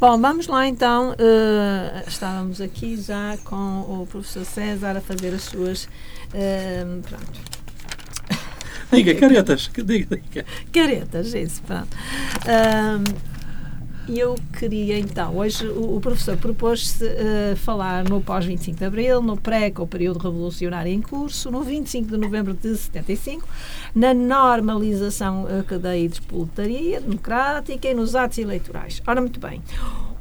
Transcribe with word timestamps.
Bom, 0.00 0.18
vamos 0.18 0.46
lá 0.46 0.66
então. 0.66 1.10
Uh, 1.10 2.08
estávamos 2.08 2.58
aqui 2.58 2.96
já 2.96 3.36
com 3.44 3.80
o 3.82 4.06
professor 4.10 4.46
César 4.46 4.96
a 4.96 5.00
fazer 5.02 5.34
as 5.34 5.42
suas. 5.42 5.84
Uh, 6.32 7.02
pronto. 7.02 7.40
Diga, 8.90 9.14
caretas. 9.14 9.70
Diga, 9.84 10.16
diga. 10.16 10.46
Caretas, 10.72 11.34
isso, 11.34 11.60
pronto. 11.64 11.94
Uh, 12.46 13.04
eu 14.18 14.34
queria 14.58 14.98
então, 14.98 15.36
hoje 15.36 15.66
o, 15.66 15.96
o 15.96 16.00
professor 16.00 16.36
propôs-se 16.36 17.04
uh, 17.04 17.56
falar 17.56 18.04
no 18.04 18.20
pós-25 18.20 18.74
de 18.74 18.84
Abril, 18.84 19.22
no 19.22 19.36
pré, 19.36 19.70
com 19.70 19.82
o 19.82 19.86
período 19.86 20.18
revolucionário 20.18 20.92
em 20.92 21.00
curso, 21.00 21.50
no 21.50 21.62
25 21.62 22.08
de 22.08 22.16
novembro 22.16 22.54
de 22.54 22.76
75, 22.76 23.46
na 23.94 24.12
normalização 24.14 25.44
uh, 25.44 25.78
da 25.78 25.92
despoletaria 25.92 27.00
democrática 27.00 27.88
e 27.88 27.94
nos 27.94 28.14
atos 28.14 28.38
eleitorais. 28.38 29.02
Ora, 29.06 29.20
muito 29.20 29.38
bem. 29.38 29.62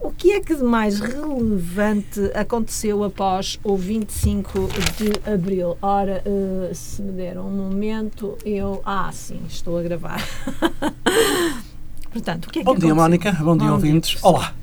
O 0.01 0.11
que 0.11 0.31
é 0.31 0.39
que 0.39 0.55
de 0.55 0.63
mais 0.63 0.99
relevante 0.99 2.31
aconteceu 2.33 3.03
após 3.03 3.59
o 3.63 3.75
25 3.75 4.69
de 4.97 5.29
abril? 5.29 5.77
Ora, 5.81 6.23
uh, 6.25 6.73
se 6.73 7.01
me 7.01 7.11
deram 7.11 7.47
um 7.47 7.51
momento, 7.51 8.37
eu. 8.45 8.81
Ah, 8.85 9.11
sim, 9.11 9.41
estou 9.47 9.77
a 9.77 9.83
gravar. 9.83 10.23
Portanto, 12.11 12.49
que 12.49 12.59
é 12.59 12.63
Bom 12.63 12.73
que 12.75 12.81
dia? 12.81 12.95
Mónica. 12.95 13.31
Bom 13.33 13.55
dia, 13.55 13.67
Bom 13.67 13.73
ouvintes. 13.73 14.11
dia, 14.11 14.19
Olá. 14.23 14.53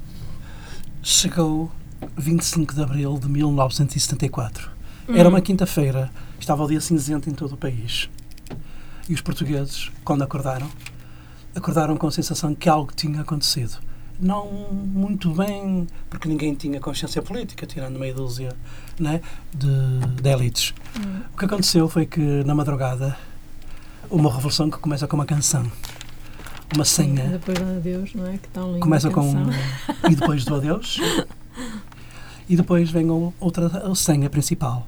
Chegou 1.03 1.71
25 2.17 2.75
de 2.75 2.83
abril 2.83 3.19
de 3.19 3.29
1974. 3.29 4.71
Era 5.09 5.29
Hum. 5.29 5.33
uma 5.33 5.41
quinta-feira. 5.41 6.11
Estava 6.41 6.65
o 6.65 6.69
dia 6.69 6.81
cinzento 6.81 7.31
em 7.31 7.33
todo 7.33 7.53
o 7.53 7.57
país. 7.57 8.11
E 9.09 9.15
os 9.15 9.21
portugueses, 9.21 9.91
quando 10.05 10.23
acordaram, 10.23 10.69
acordaram 11.55 11.97
com 11.97 12.09
a 12.09 12.11
sensação 12.11 12.55
que 12.55 12.69
algo 12.69 12.93
tinha 12.95 13.21
acontecido. 13.21 13.79
Não 14.19 14.47
muito 14.51 15.31
bem, 15.33 15.87
porque 16.11 16.27
ninguém 16.29 16.55
tinha 16.55 16.81
consciência 16.81 17.23
política, 17.23 17.67
tirando 17.67 17.99
meia 17.99 18.15
dúzia 18.15 18.57
né, 18.99 19.21
de, 19.55 20.21
de 20.23 20.29
elites. 20.29 20.75
Hum. 20.99 21.21
O 21.33 21.39
que 21.39 21.45
aconteceu 21.45 21.89
foi 21.89 22.07
que, 22.07 22.21
na 22.45 22.55
madrugada, 22.55 23.17
uma 24.11 24.33
revolução 24.33 24.69
que 24.71 24.79
começa 24.79 25.07
com 25.07 25.15
uma 25.17 25.27
canção. 25.27 25.71
Uma 26.75 26.85
senha. 26.85 27.29
Depois 27.29 27.59
do 27.59 27.77
adeus, 27.77 28.15
não 28.15 28.27
é? 28.27 28.39
Que 28.39 28.49
tão 28.49 28.69
linda 28.69 28.81
Começa 28.81 29.11
com 29.11 29.33
e 30.11 30.15
depois 30.15 30.45
do 30.45 30.55
adeus. 30.55 30.99
E 32.49 32.57
depois 32.57 32.91
vem 32.91 33.09
outra 33.41 33.95
senha 33.95 34.29
principal. 34.31 34.87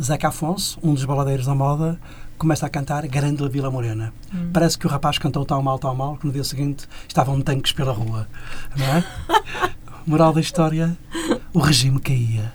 Zeca 0.00 0.28
Afonso, 0.28 0.78
um 0.82 0.94
dos 0.94 1.04
baladeiros 1.04 1.46
da 1.46 1.54
moda, 1.54 1.98
começa 2.38 2.64
a 2.64 2.70
cantar 2.70 3.06
Grande 3.06 3.46
Vila 3.48 3.70
Morena. 3.70 4.14
Hum. 4.34 4.50
Parece 4.52 4.78
que 4.78 4.86
o 4.86 4.88
rapaz 4.88 5.18
cantou 5.18 5.44
tão 5.44 5.62
mal, 5.62 5.78
tão 5.78 5.94
mal, 5.94 6.16
que 6.16 6.26
no 6.26 6.32
dia 6.32 6.42
seguinte 6.42 6.88
estavam 7.06 7.40
tanques 7.42 7.72
pela 7.72 7.92
rua. 7.92 8.26
Não 8.76 8.86
é? 8.86 9.04
Moral 10.06 10.32
da 10.32 10.40
história: 10.40 10.96
o 11.52 11.58
regime 11.58 12.00
caía. 12.00 12.52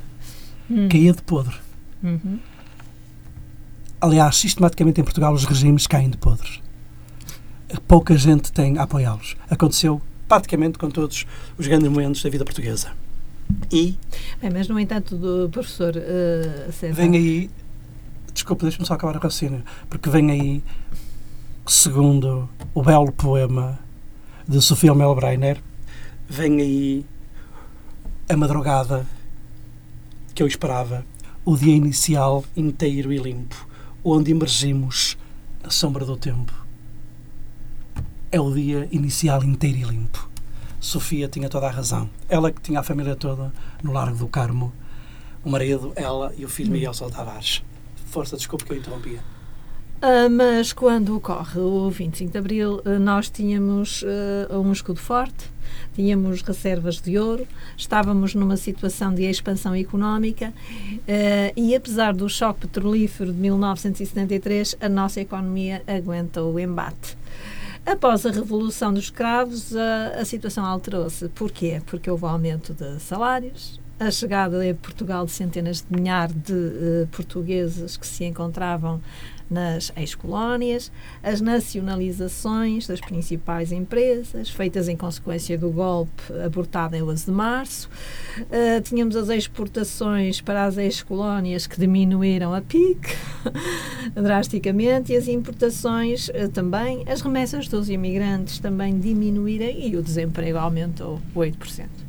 Hum. 0.69 0.89
Caía 0.89 1.13
de 1.13 1.21
podre. 1.21 1.55
Uhum. 2.01 2.39
Aliás, 4.01 4.37
sistematicamente 4.37 5.01
em 5.01 5.03
Portugal 5.03 5.33
os 5.33 5.45
regimes 5.45 5.85
caem 5.85 6.09
de 6.09 6.17
podres. 6.17 6.59
Pouca 7.81 8.17
gente 8.17 8.51
tem 8.51 8.77
a 8.77 8.83
apoiá-los. 8.83 9.35
Aconteceu 9.49 10.01
praticamente 10.27 10.77
com 10.77 10.89
todos 10.89 11.25
os 11.57 11.67
grandes 11.67 11.89
momentos 11.89 12.21
da 12.21 12.29
vida 12.29 12.43
portuguesa. 12.43 12.91
E 13.71 13.97
Bem, 14.41 14.49
mas 14.51 14.67
no 14.67 14.79
entanto, 14.79 15.15
do 15.15 15.49
professor 15.49 15.95
uh, 15.95 16.71
César. 16.71 16.93
vem 16.93 17.15
aí, 17.15 17.49
desculpa, 18.33 18.63
deixa-me 18.63 18.85
só 18.85 18.93
acabar 18.95 19.15
o 19.15 19.19
raciocínio, 19.19 19.63
porque 19.89 20.09
vem 20.09 20.31
aí, 20.31 20.63
segundo 21.67 22.49
o 22.73 22.81
belo 22.81 23.11
poema 23.11 23.79
de 24.47 24.61
Sofia 24.61 24.93
Melbreiner, 24.93 25.61
vem 26.27 26.59
aí 26.59 27.05
a 28.27 28.35
madrugada 28.35 29.05
que 30.33 30.41
eu 30.41 30.47
esperava, 30.47 31.05
o 31.45 31.55
dia 31.55 31.75
inicial 31.75 32.43
inteiro 32.57 33.13
e 33.13 33.17
limpo, 33.17 33.67
onde 34.03 34.31
emergimos 34.31 35.17
na 35.63 35.69
sombra 35.69 36.03
do 36.03 36.17
tempo. 36.17 36.64
É 38.31 38.39
o 38.39 38.53
dia 38.53 38.87
inicial 38.91 39.43
inteiro 39.43 39.77
e 39.77 39.83
limpo. 39.83 40.29
Sofia 40.79 41.27
tinha 41.27 41.49
toda 41.49 41.67
a 41.67 41.71
razão. 41.71 42.09
Ela 42.27 42.51
que 42.51 42.61
tinha 42.61 42.79
a 42.79 42.83
família 42.83 43.15
toda 43.15 43.51
no 43.81 43.91
Largo 43.91 44.17
do 44.17 44.27
Carmo, 44.27 44.73
o 45.43 45.49
marido, 45.49 45.93
ela 45.95 46.33
e 46.37 46.43
o 46.43 46.49
filho 46.49 46.71
Miguel 46.71 46.93
Sol 46.93 47.09
Tavares. 47.09 47.63
Força, 48.07 48.35
desculpe 48.35 48.65
que 48.65 48.73
eu 48.73 48.77
interrompia. 48.77 49.19
Ah, 50.01 50.29
mas 50.29 50.73
quando 50.73 51.15
ocorre 51.15 51.59
o 51.59 51.89
25 51.89 52.31
de 52.31 52.37
Abril, 52.37 52.81
ah, 52.85 52.99
nós 52.99 53.29
tínhamos 53.29 54.03
ah, 54.51 54.57
um 54.59 54.71
escudo 54.71 54.99
forte, 54.99 55.49
tínhamos 55.95 56.41
reservas 56.41 57.01
de 57.01 57.17
ouro, 57.17 57.47
estávamos 57.77 58.35
numa 58.35 58.57
situação 58.57 59.13
de 59.13 59.23
expansão 59.23 59.73
económica 59.73 60.53
e, 61.55 61.75
apesar 61.75 62.13
do 62.13 62.29
choque 62.29 62.61
petrolífero 62.61 63.33
de 63.33 63.39
1973, 63.39 64.75
a 64.79 64.89
nossa 64.89 65.21
economia 65.21 65.81
aguenta 65.87 66.43
o 66.43 66.59
embate. 66.59 67.17
Após 67.85 68.25
a 68.25 68.31
Revolução 68.31 68.91
dos 68.91 69.03
Escravos, 69.05 69.75
a, 69.75 70.19
a 70.19 70.25
situação 70.25 70.65
alterou-se. 70.65 71.29
Porquê? 71.29 71.81
Porque 71.85 72.09
houve 72.09 72.25
aumento 72.25 72.73
de 72.73 72.99
salários, 72.99 73.79
a 73.99 74.09
chegada 74.09 74.57
a 74.67 74.73
Portugal 74.73 75.23
de 75.25 75.31
centenas 75.31 75.85
de 75.87 75.95
milhares 75.95 76.35
de 76.35 76.53
eh, 76.53 77.07
portugueses 77.11 77.95
que 77.95 78.07
se 78.07 78.25
encontravam 78.25 78.99
nas 79.49 79.91
ex-colónias, 79.95 80.91
as 81.21 81.41
nacionalizações 81.41 82.87
das 82.87 82.99
principais 82.99 83.71
empresas, 83.71 84.49
feitas 84.49 84.87
em 84.87 84.95
consequência 84.95 85.57
do 85.57 85.69
golpe 85.69 86.23
abortado 86.43 86.95
em 86.95 87.03
11 87.03 87.25
de 87.25 87.31
março. 87.31 87.89
Uh, 88.39 88.81
tínhamos 88.81 89.15
as 89.15 89.29
exportações 89.29 90.41
para 90.41 90.65
as 90.65 90.77
ex-colónias 90.77 91.67
que 91.67 91.79
diminuíram 91.79 92.53
a 92.53 92.61
pique 92.61 93.15
drasticamente 94.13 95.13
e 95.13 95.17
as 95.17 95.27
importações 95.27 96.29
uh, 96.29 96.49
também, 96.53 97.03
as 97.07 97.21
remessas 97.21 97.67
dos 97.67 97.89
imigrantes 97.89 98.59
também 98.59 98.99
diminuíram 98.99 99.67
e 99.67 99.95
o 99.95 100.01
desemprego 100.01 100.57
aumentou 100.57 101.21
8%. 101.35 102.04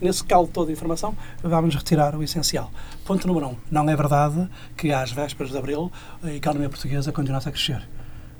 Nesse 0.00 0.22
caldo 0.24 0.50
todo 0.52 0.66
de 0.66 0.72
informação, 0.72 1.16
vamos 1.42 1.74
retirar 1.74 2.14
o 2.14 2.22
essencial. 2.22 2.70
Ponto 3.04 3.26
número 3.26 3.48
um. 3.48 3.56
Não 3.70 3.88
é 3.88 3.96
verdade 3.96 4.48
que 4.76 4.92
às 4.92 5.10
vésperas 5.10 5.50
de 5.50 5.58
Abril 5.58 5.90
a 6.22 6.32
economia 6.32 6.68
portuguesa 6.68 7.10
continuasse 7.12 7.48
a 7.48 7.52
crescer. 7.52 7.88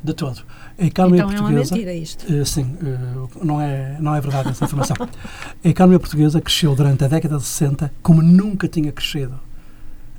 De 0.01 0.15
todo. 0.15 0.45
A 0.79 0.85
economia 0.85 1.23
Então 1.23 1.31
é 1.31 1.35
uma 1.35 1.43
portuguesa... 1.43 1.75
mentira 1.75 1.93
isto. 1.93 2.33
Eh, 2.33 2.45
sim, 2.45 2.77
eh, 2.85 3.43
não, 3.43 3.61
é, 3.61 3.97
não 3.99 4.15
é 4.15 4.21
verdade 4.21 4.51
essa 4.51 4.65
informação. 4.65 4.95
a 5.65 5.69
economia 5.69 5.99
portuguesa 5.99 6.41
cresceu 6.41 6.77
durante 6.77 7.05
a 7.05 7.09
década 7.09 7.37
de 7.37 7.43
60 7.43 7.93
como 8.01 8.23
nunca 8.23 8.69
tinha 8.69 8.93
crescido 8.93 9.41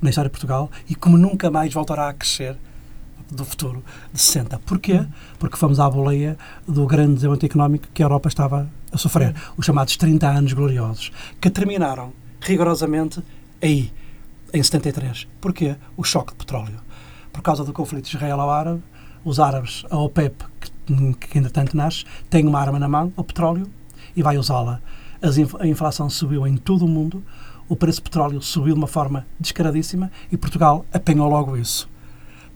na 0.02 0.10
história 0.10 0.28
de 0.28 0.32
Portugal 0.32 0.70
e 0.86 0.94
como 0.94 1.16
nunca 1.16 1.50
mais 1.50 1.72
voltará 1.72 2.10
a 2.10 2.12
crescer 2.12 2.58
do 3.30 3.42
futuro 3.42 3.82
de 4.12 4.20
60. 4.20 4.58
Porquê? 4.66 5.06
Porque 5.38 5.56
fomos 5.56 5.80
à 5.80 5.88
boleia 5.88 6.36
do 6.68 6.86
grande 6.86 7.14
desenvolvimento 7.14 7.46
económico 7.46 7.88
que 7.94 8.02
a 8.02 8.04
Europa 8.04 8.28
estava 8.28 8.68
a 8.92 8.98
sofrer. 8.98 9.34
Os 9.56 9.64
chamados 9.66 9.96
30 9.96 10.28
anos 10.28 10.52
gloriosos, 10.52 11.10
que 11.40 11.50
terminaram 11.50 12.12
rigorosamente 12.40 13.22
aí, 13.62 13.92
em 14.52 14.62
73. 14.62 15.28
Porquê? 15.40 15.76
O 15.96 16.02
choque 16.04 16.32
de 16.32 16.38
petróleo. 16.38 16.80
Por 17.32 17.42
causa 17.42 17.64
do 17.64 17.72
conflito 17.72 18.08
israelo-árabe, 18.08 18.82
os 19.24 19.38
árabes, 19.38 19.84
a 19.90 19.96
OPEP, 19.98 20.44
que, 20.60 21.28
que 21.28 21.38
entretanto 21.38 21.76
nasce, 21.76 22.04
tem 22.28 22.46
uma 22.46 22.58
arma 22.60 22.78
na 22.78 22.88
mão, 22.88 23.12
o 23.16 23.22
petróleo, 23.22 23.66
e 24.16 24.22
vai 24.22 24.36
usá-la. 24.38 24.80
Inf- 25.22 25.54
A 25.60 25.66
inflação 25.66 26.08
subiu 26.10 26.46
em 26.46 26.56
todo 26.56 26.84
o 26.84 26.88
mundo, 26.88 27.22
o 27.68 27.76
preço 27.76 28.00
do 28.00 28.04
petróleo 28.04 28.42
subiu 28.42 28.74
de 28.74 28.80
uma 28.80 28.88
forma 28.88 29.24
descaradíssima 29.38 30.10
e 30.32 30.36
Portugal 30.36 30.84
apanhou 30.92 31.28
logo 31.28 31.56
isso. 31.56 31.88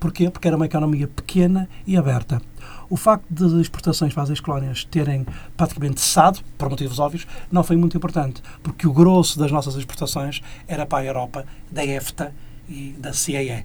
Porquê? 0.01 0.29
Porque 0.29 0.49
era 0.49 0.57
uma 0.57 0.67
economia 0.67 1.07
pequena 1.07 1.69
e 1.87 1.97
aberta. 1.97 2.41
O 2.89 2.97
facto 2.97 3.27
de 3.31 3.61
exportações 3.61 4.13
para 4.13 4.25
as 4.25 4.31
ex-colónias 4.31 4.85
terem 4.85 5.27
praticamente 5.57 6.01
cessado, 6.01 6.41
por 6.59 6.69
motivos 6.69 6.99
óbvios, 6.99 7.27
não 7.51 7.65
foi 7.65 7.77
muito 7.77 7.97
importante, 7.97 8.43
porque 8.63 8.87
o 8.87 8.93
grosso 8.93 9.39
das 9.39 9.51
nossas 9.51 9.75
exportações 9.77 10.41
era 10.69 10.85
para 10.85 10.99
a 10.99 11.05
Europa, 11.05 11.45
da 11.71 11.85
EFTA 11.85 12.35
e 12.69 12.95
da 12.99 13.13
CEE. 13.13 13.65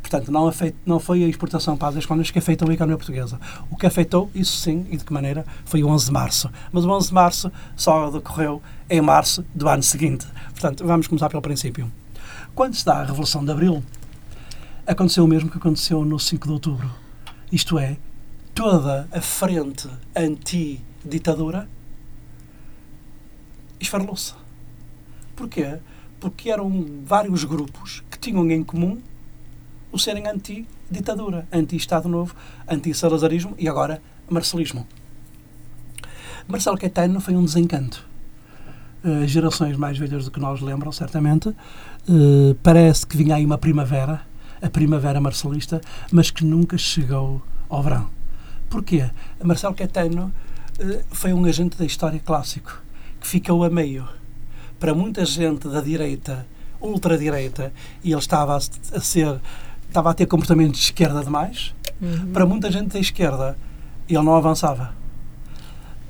Portanto, 0.00 0.32
não, 0.32 0.48
afet, 0.48 0.74
não 0.84 0.98
foi 0.98 1.22
a 1.22 1.28
exportação 1.28 1.76
para 1.76 1.88
as 1.88 1.96
ex-colónias 1.96 2.30
que 2.30 2.38
afetou 2.38 2.68
a 2.68 2.74
economia 2.74 2.96
portuguesa. 2.96 3.38
O 3.70 3.76
que 3.76 3.86
afetou, 3.86 4.30
isso 4.34 4.56
sim, 4.56 4.86
e 4.90 4.96
de 4.96 5.04
que 5.04 5.12
maneira, 5.12 5.44
foi 5.64 5.82
o 5.82 5.88
11 5.88 6.06
de 6.06 6.12
março. 6.12 6.50
Mas 6.72 6.84
o 6.84 6.90
11 6.90 7.08
de 7.08 7.14
março 7.14 7.52
só 7.76 8.10
decorreu 8.10 8.62
em 8.88 9.00
março 9.00 9.44
do 9.54 9.68
ano 9.68 9.82
seguinte. 9.82 10.26
Portanto, 10.52 10.84
vamos 10.86 11.06
começar 11.06 11.28
pelo 11.28 11.42
princípio. 11.42 11.90
Quando 12.54 12.74
se 12.74 12.84
dá 12.84 12.94
a 12.94 13.04
Revolução 13.04 13.44
de 13.44 13.52
Abril, 13.52 13.84
aconteceu 14.86 15.24
o 15.24 15.28
mesmo 15.28 15.50
que 15.50 15.58
aconteceu 15.58 16.04
no 16.04 16.18
5 16.18 16.46
de 16.46 16.52
outubro. 16.52 16.90
Isto 17.52 17.78
é, 17.78 17.96
toda 18.60 19.08
a 19.10 19.22
frente 19.22 19.88
anti-ditadura 20.14 21.66
esfarelou-se. 23.80 24.34
Porquê? 25.34 25.78
Porque 26.20 26.50
eram 26.50 27.00
vários 27.02 27.44
grupos 27.44 28.04
que 28.10 28.18
tinham 28.18 28.50
em 28.50 28.62
comum 28.62 29.00
o 29.90 29.98
serem 29.98 30.28
anti-ditadura, 30.28 31.48
anti-Estado 31.50 32.06
Novo, 32.06 32.36
anti-salazarismo 32.68 33.54
e 33.58 33.66
agora 33.66 34.02
marcelismo. 34.28 34.86
Marcelo 36.46 36.76
Caetano 36.76 37.18
foi 37.18 37.34
um 37.34 37.44
desencanto. 37.46 38.06
uh, 39.02 39.26
gerações 39.26 39.74
mais 39.78 39.96
velhas 39.96 40.26
do 40.26 40.30
que 40.30 40.38
nós 40.38 40.60
lembram, 40.60 40.92
certamente, 40.92 41.48
uh, 41.48 42.54
parece 42.62 43.06
que 43.06 43.16
vinha 43.16 43.36
aí 43.36 43.46
uma 43.46 43.56
primavera, 43.56 44.20
a 44.60 44.68
primavera 44.68 45.18
marcelista, 45.18 45.80
mas 46.12 46.30
que 46.30 46.44
nunca 46.44 46.76
chegou 46.76 47.40
ao 47.70 47.82
verão. 47.82 48.19
Porquê? 48.70 49.10
Marcelo 49.42 49.74
Caetano 49.74 50.32
uh, 50.78 51.04
foi 51.10 51.32
um 51.34 51.44
agente 51.44 51.76
da 51.76 51.84
história 51.84 52.20
clássico, 52.20 52.80
que 53.20 53.26
ficou 53.26 53.64
a 53.64 53.68
meio. 53.68 54.08
Para 54.78 54.94
muita 54.94 55.26
gente 55.26 55.68
da 55.68 55.82
direita, 55.82 56.46
ultradireita, 56.80 57.72
e 58.02 58.12
ele 58.12 58.20
estava 58.20 58.56
a, 58.56 58.60
ser 58.60 59.40
estava 59.88 60.10
a 60.10 60.14
ter 60.14 60.26
comportamento 60.26 60.72
de 60.72 60.78
esquerda 60.78 61.22
demais. 61.22 61.74
Uhum. 62.00 62.32
Para 62.32 62.46
muita 62.46 62.70
gente 62.70 62.92
da 62.92 63.00
esquerda, 63.00 63.58
ele 64.08 64.22
não 64.22 64.36
avançava. 64.36 64.94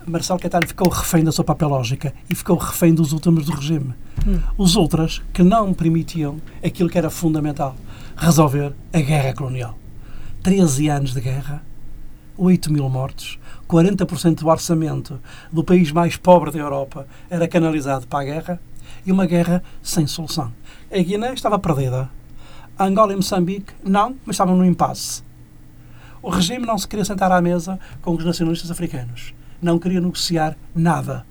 Marcelo 0.07 0.39
Caetano 0.39 0.67
ficou 0.67 0.89
refém 0.89 1.25
da 1.25 1.33
sua 1.33 1.45
papelógica 1.45 2.13
e 2.29 2.35
ficou 2.35 2.57
refém 2.57 2.95
dos 2.95 3.13
últimos 3.13 3.47
do 3.47 3.53
regime. 3.53 3.95
Hum. 4.27 4.41
Os 4.57 4.77
outros 4.77 5.23
que 5.33 5.43
não 5.43 5.73
permitiam 5.73 6.41
aquilo 6.65 6.89
que 6.89 6.99
era 6.99 7.11
fundamental, 7.11 7.77
resolver 8.17 8.75
a 8.93 9.01
guerra 9.01 9.35
colonial. 9.35 9.79
13 10.43 10.89
anos 10.89 11.15
de 11.15 11.21
guerra, 11.21 11.63
8 12.43 12.73
mil 12.73 12.89
mortos, 12.89 13.39
40% 13.69 14.37
do 14.37 14.49
orçamento 14.49 15.21
do 15.53 15.63
país 15.63 15.93
mais 15.93 16.17
pobre 16.17 16.51
da 16.51 16.59
Europa 16.59 17.07
era 17.29 17.47
canalizado 17.47 18.07
para 18.07 18.21
a 18.21 18.25
guerra 18.25 18.61
e 19.05 19.13
uma 19.13 19.27
guerra 19.27 19.63
sem 19.83 20.07
solução. 20.07 20.53
A 20.91 20.99
Guiné 20.99 21.33
estava 21.35 21.59
perdida. 21.59 22.11
A 22.79 22.85
Angola 22.85 23.13
e 23.13 23.17
Moçambique, 23.17 23.75
não, 23.85 24.17
mas 24.25 24.35
estavam 24.35 24.57
no 24.57 24.65
impasse. 24.65 25.23
O 26.23 26.31
regime 26.31 26.67
não 26.67 26.79
se 26.79 26.89
queria 26.89 27.05
sentar 27.05 27.31
à 27.31 27.41
mesa 27.41 27.79
com 28.03 28.15
os 28.15 28.25
nacionalistas 28.25 28.71
africanos 28.71 29.35
não 29.61 29.79
queria 29.79 30.01
negociar 30.01 30.57
nada. 30.75 31.27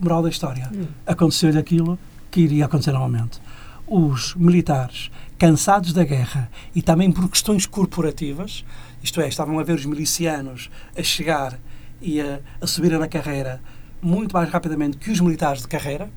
Moral 0.00 0.22
da 0.22 0.28
história. 0.28 0.70
Hum. 0.72 0.86
Aconteceu-lhe 1.06 1.58
aquilo 1.58 1.98
que 2.30 2.40
iria 2.40 2.66
acontecer 2.66 2.92
novamente. 2.92 3.40
Os 3.86 4.34
militares, 4.34 5.10
cansados 5.38 5.92
da 5.92 6.04
guerra 6.04 6.50
e 6.74 6.80
também 6.80 7.10
por 7.10 7.28
questões 7.28 7.66
corporativas, 7.66 8.64
isto 9.02 9.20
é, 9.20 9.28
estavam 9.28 9.58
a 9.58 9.62
ver 9.62 9.74
os 9.74 9.84
milicianos 9.84 10.70
a 10.96 11.02
chegar 11.02 11.58
e 12.00 12.20
a, 12.20 12.40
a 12.60 12.66
subir 12.66 12.98
na 12.98 13.08
carreira 13.08 13.60
muito 14.02 14.32
mais 14.34 14.50
rapidamente 14.50 14.96
que 14.96 15.10
os 15.10 15.20
militares 15.20 15.62
de 15.62 15.68
carreira. 15.68 16.10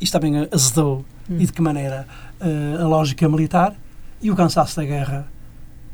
Isto 0.00 0.18
também 0.18 0.48
azedou, 0.50 1.04
hum. 1.30 1.36
e 1.38 1.46
de 1.46 1.52
que 1.52 1.62
maneira, 1.62 2.06
uh, 2.40 2.82
a 2.82 2.86
lógica 2.86 3.28
militar. 3.28 3.76
E 4.20 4.30
o 4.30 4.36
cansaço 4.36 4.76
da 4.76 4.84
guerra 4.84 5.28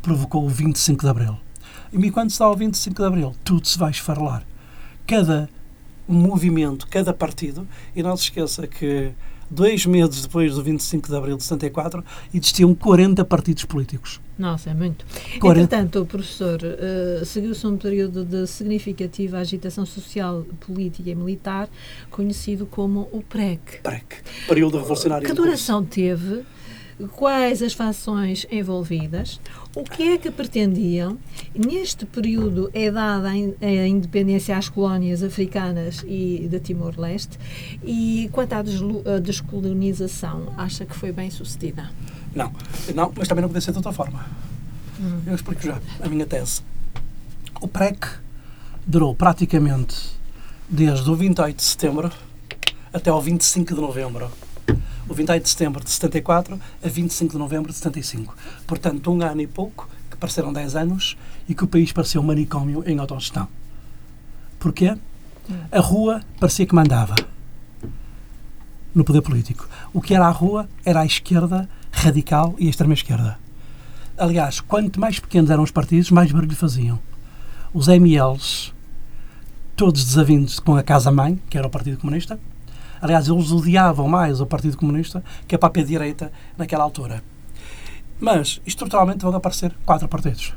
provocou 0.01 0.45
o 0.45 0.49
25 0.49 1.03
de 1.03 1.11
Abril. 1.11 1.37
E 1.93 2.11
quando 2.11 2.31
se 2.31 2.39
dá 2.39 2.47
ao 2.47 2.57
25 2.57 2.97
de 2.97 3.07
Abril, 3.07 3.35
tudo 3.45 3.67
se 3.67 3.79
vai 3.79 3.91
esfarelar. 3.91 4.45
Cada 5.07 5.49
movimento, 6.09 6.87
cada 6.87 7.13
partido, 7.13 7.67
e 7.95 8.03
não 8.03 8.17
se 8.17 8.25
esqueça 8.25 8.67
que 8.67 9.13
dois 9.51 9.85
meses 9.85 10.23
depois 10.23 10.55
do 10.55 10.63
25 10.63 11.09
de 11.09 11.17
Abril 11.17 11.37
de 11.37 11.43
74, 11.43 12.05
existiam 12.33 12.75
40 12.75 13.25
partidos 13.25 13.65
políticos. 13.65 14.21
Nossa, 14.41 14.71
é 14.71 14.75
muito. 14.75 15.05
40. 15.39 15.61
Entretanto, 15.61 16.07
professor 16.07 16.59
uh, 16.63 17.25
seguiu-se 17.27 17.67
um 17.67 17.77
período 17.77 18.25
de 18.25 18.47
significativa 18.47 19.37
agitação 19.37 19.85
social, 19.85 20.47
política 20.61 21.11
e 21.11 21.15
militar, 21.15 21.69
conhecido 22.11 22.65
como 22.65 23.07
o 23.13 23.23
PREC. 23.23 23.83
PREC, 23.83 24.23
período 24.49 24.79
revolucionário. 24.79 25.29
Que 25.29 25.35
duração 25.35 25.85
teve? 25.85 26.43
quais 27.09 27.63
as 27.63 27.73
fações 27.73 28.47
envolvidas, 28.51 29.41
o 29.75 29.83
que 29.83 30.03
é 30.03 30.19
que 30.19 30.31
pretendiam. 30.31 31.19
Neste 31.55 32.05
período 32.05 32.71
é 32.75 32.91
dada 32.91 33.29
a 33.31 33.89
independência 33.89 34.57
às 34.57 34.69
colónias 34.69 35.23
africanas 35.23 36.05
e 36.07 36.47
de 36.47 36.61
Timor-Leste 36.61 37.39
e 37.83 38.29
quanto 38.33 38.53
à 38.53 38.63
descolonização, 39.19 40.53
acha 40.59 40.85
que 40.85 40.95
foi 40.95 41.13
bem 41.13 41.31
sucedida? 41.31 41.91
Não, 42.35 42.53
não 42.95 43.13
mas 43.17 43.29
também 43.29 43.43
não 43.43 43.49
podia 43.49 43.61
ser 43.61 43.73
de 43.73 43.79
outra 43.79 43.93
forma. 43.93 44.25
Hum. 45.01 45.21
Eu 45.27 45.35
explico 45.35 45.63
já 45.63 45.79
a 46.01 46.09
minha 46.09 46.27
tese. 46.27 46.63
O 47.61 47.69
PREC 47.69 48.07
durou 48.87 49.15
praticamente 49.15 50.19
desde 50.69 51.11
o 51.11 51.17
28 51.17 51.57
de 51.57 51.63
setembro 51.63 52.13
até 52.93 53.13
o 53.13 53.21
25 53.21 53.75
de 53.75 53.81
novembro 53.81 54.31
o 55.11 55.15
28 55.15 55.43
de 55.43 55.49
setembro 55.49 55.85
de 55.85 55.91
74 55.91 56.59
a 56.85 56.89
25 56.89 57.33
de 57.33 57.39
novembro 57.39 57.73
de 57.73 57.79
75. 57.79 58.37
Portanto, 58.65 59.11
um 59.11 59.21
ano 59.21 59.41
e 59.41 59.47
pouco, 59.47 59.89
que 60.09 60.17
pareceram 60.17 60.53
10 60.53 60.77
anos, 60.77 61.17
e 61.49 61.55
que 61.55 61.65
o 61.65 61.67
país 61.67 61.91
pareceu 61.91 62.23
um 62.23 62.25
manicômio 62.25 62.85
em 62.87 62.97
autogestão. 63.01 63.49
Porquê? 64.61 64.97
A 65.73 65.81
rua 65.81 66.23
parecia 66.39 66.65
que 66.65 66.75
mandava 66.75 67.17
no 68.95 69.03
poder 69.03 69.21
político. 69.21 69.69
O 69.93 70.01
que 70.01 70.15
era 70.15 70.27
a 70.27 70.31
rua 70.31 70.69
era 70.85 71.01
a 71.01 71.07
esquerda 71.07 71.69
radical 71.93 72.55
e 72.59 72.67
a 72.67 72.71
extrema-esquerda. 72.71 73.39
Aliás, 74.17 74.61
quanto 74.61 75.01
mais 75.01 75.19
pequenos 75.19 75.51
eram 75.51 75.63
os 75.63 75.71
partidos, 75.71 76.11
mais 76.11 76.31
barulho 76.31 76.55
faziam. 76.55 76.99
Os 77.73 77.89
MLs, 77.89 78.73
todos 79.77 80.05
desavindos 80.05 80.59
com 80.59 80.77
a 80.77 80.83
Casa-Mãe, 80.83 81.41
que 81.49 81.57
era 81.57 81.67
o 81.67 81.71
Partido 81.71 81.99
Comunista, 81.99 82.39
Aliás, 83.01 83.29
eles 83.29 83.51
odiavam 83.51 84.07
mais 84.07 84.41
o 84.41 84.47
Partido 84.47 84.77
Comunista 84.77 85.25
que 85.49 85.55
a 85.55 85.59
própria 85.59 85.85
direita 85.85 86.31
naquela 86.57 86.85
altura. 86.85 87.23
Mas, 88.21 88.61
estruturalmente, 88.67 89.23
vão 89.23 89.35
aparecer 89.35 89.75
quatro 89.87 90.07
partidos. 90.07 90.53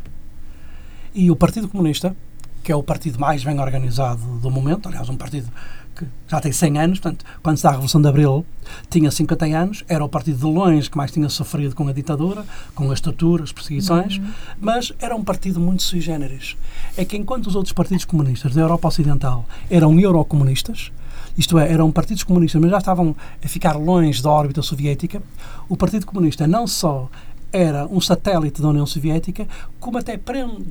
E 1.15 1.31
o 1.31 1.35
Partido 1.35 1.69
Comunista, 1.69 2.15
que 2.61 2.71
é 2.71 2.75
o 2.75 2.83
partido 2.83 3.17
mais 3.19 3.43
bem 3.43 3.59
organizado 3.59 4.39
do 4.39 4.51
momento, 4.51 4.89
aliás, 4.89 5.07
um 5.07 5.15
partido 5.15 5.49
que 5.95 6.05
já 6.27 6.39
tem 6.39 6.51
100 6.51 6.79
anos, 6.79 6.99
portanto, 6.99 7.25
quando 7.41 7.57
se 7.57 7.63
dá 7.63 7.69
a 7.69 7.71
Revolução 7.73 8.01
de 8.01 8.07
Abril, 8.07 8.45
tinha 8.89 9.11
50 9.11 9.45
anos, 9.45 9.83
era 9.87 10.03
o 10.03 10.09
partido 10.09 10.37
de 10.37 10.45
longe 10.45 10.89
que 10.89 10.97
mais 10.97 11.11
tinha 11.11 11.29
sofrido 11.29 11.75
com 11.75 11.87
a 11.87 11.93
ditadura, 11.93 12.43
com 12.73 12.91
as 12.91 12.99
torturas, 12.99 13.45
as 13.45 13.51
perseguições, 13.51 14.17
uhum. 14.17 14.31
mas 14.59 14.91
era 14.99 15.15
um 15.15 15.23
partido 15.23 15.59
muito 15.59 15.83
sui 15.83 16.01
generis. 16.01 16.57
É 16.97 17.05
que 17.05 17.17
enquanto 17.17 17.47
os 17.47 17.55
outros 17.55 17.73
partidos 17.73 18.05
comunistas 18.05 18.53
da 18.53 18.61
Europa 18.61 18.87
Ocidental 18.87 19.45
eram 19.69 19.99
eurocomunistas, 19.99 20.91
isto 21.37 21.57
é, 21.57 21.71
eram 21.71 21.91
partidos 21.91 22.23
comunistas, 22.23 22.61
mas 22.61 22.71
já 22.71 22.77
estavam 22.77 23.15
a 23.43 23.47
ficar 23.47 23.73
longe 23.73 24.21
da 24.21 24.29
órbita 24.29 24.61
soviética. 24.61 25.21
O 25.67 25.75
Partido 25.75 26.05
Comunista 26.05 26.45
não 26.45 26.67
só 26.67 27.09
era 27.53 27.85
um 27.85 28.01
satélite 28.01 28.63
da 28.63 28.69
União 28.69 28.85
Soviética, 28.85 29.47
como 29.79 29.99
até 29.99 30.19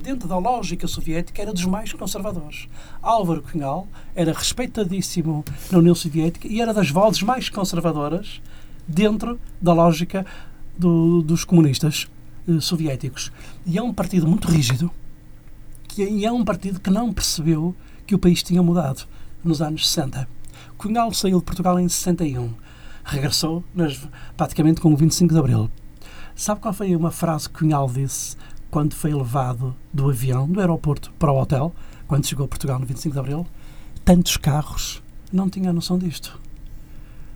dentro 0.03 0.27
da 0.27 0.37
lógica 0.37 0.85
soviética 0.85 1.41
era 1.41 1.53
dos 1.53 1.63
mais 1.63 1.93
conservadores. 1.93 2.67
Álvaro 3.01 3.41
Cunhal 3.41 3.87
era 4.13 4.33
respeitadíssimo 4.33 5.45
na 5.71 5.77
União 5.77 5.95
Soviética 5.95 6.45
e 6.45 6.59
era 6.59 6.73
das 6.73 6.89
vozes 6.89 7.23
mais 7.23 7.47
conservadoras 7.47 8.41
dentro 8.85 9.39
da 9.61 9.73
lógica 9.73 10.25
do, 10.77 11.21
dos 11.21 11.45
comunistas 11.45 12.07
eh, 12.49 12.59
soviéticos. 12.59 13.31
E 13.65 13.77
é 13.77 13.81
um 13.81 13.93
partido 13.93 14.27
muito 14.27 14.49
rígido 14.49 14.91
que, 15.87 16.03
e 16.03 16.25
é 16.25 16.31
um 16.33 16.43
partido 16.43 16.81
que 16.81 16.89
não 16.89 17.13
percebeu 17.13 17.73
que 18.05 18.13
o 18.13 18.19
país 18.19 18.43
tinha 18.43 18.61
mudado 18.61 19.07
nos 19.41 19.61
anos 19.61 19.89
60. 19.89 20.27
Cunhal 20.77 21.13
saiu 21.13 21.39
de 21.39 21.45
Portugal 21.45 21.79
em 21.79 21.87
61. 21.87 22.53
Regressou 23.05 23.63
nas, 23.73 24.05
praticamente 24.35 24.81
com 24.81 24.91
o 24.91 24.97
25 24.97 25.33
de 25.33 25.39
Abril. 25.39 25.69
Sabe 26.35 26.61
qual 26.61 26.73
foi 26.73 26.95
uma 26.95 27.11
frase 27.11 27.47
que 27.47 27.59
Cunhal 27.59 27.87
disse 27.87 28.35
quando 28.71 28.95
foi 28.95 29.13
levado 29.13 29.75
do 29.93 30.09
avião, 30.09 30.47
do 30.47 30.59
aeroporto, 30.59 31.13
para 31.19 31.31
o 31.31 31.39
hotel, 31.39 31.73
quando 32.07 32.25
chegou 32.25 32.45
a 32.45 32.47
Portugal 32.47 32.79
no 32.79 32.87
25 32.87 33.13
de 33.13 33.19
Abril? 33.19 33.47
Tantos 34.03 34.35
carros. 34.37 35.03
Não 35.31 35.47
tinha 35.47 35.71
noção 35.71 35.97
disto. 35.97 36.39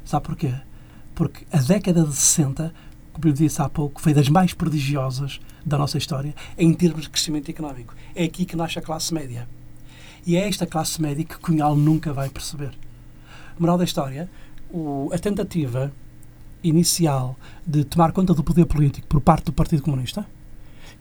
Sabe 0.04 0.26
porquê? 0.26 0.54
Porque 1.14 1.46
a 1.52 1.58
década 1.58 2.04
de 2.04 2.16
60, 2.16 2.74
como 3.14 3.28
eu 3.28 3.34
disse 3.34 3.62
há 3.62 3.70
pouco, 3.70 4.02
foi 4.02 4.16
das 4.16 4.30
mais 4.30 4.54
prodigiosas 4.54 5.40
da 5.64 5.78
nossa 5.78 6.00
história 6.00 6.34
em 6.58 6.74
termos 6.74 7.04
de 7.04 7.10
crescimento 7.12 7.50
económico. 7.50 7.94
É 8.16 8.24
aqui 8.24 8.46
que 8.46 8.56
nasce 8.56 8.80
a 8.80 8.82
classe 8.82 9.14
média. 9.14 9.48
E 10.26 10.36
é 10.36 10.48
esta 10.48 10.66
classe 10.66 11.00
média 11.00 11.24
que 11.24 11.38
Cunhal 11.38 11.76
nunca 11.76 12.12
vai 12.12 12.30
perceber. 12.30 12.72
Moral 13.60 13.78
da 13.78 13.84
história, 13.84 14.28
o, 14.72 15.10
a 15.14 15.20
tentativa 15.20 15.92
inicial 16.64 17.36
de 17.66 17.84
tomar 17.84 18.12
conta 18.12 18.34
do 18.34 18.44
poder 18.44 18.66
político 18.66 19.08
por 19.08 19.22
parte 19.22 19.46
do 19.46 19.54
Partido 19.54 19.82
Comunista, 19.82 20.26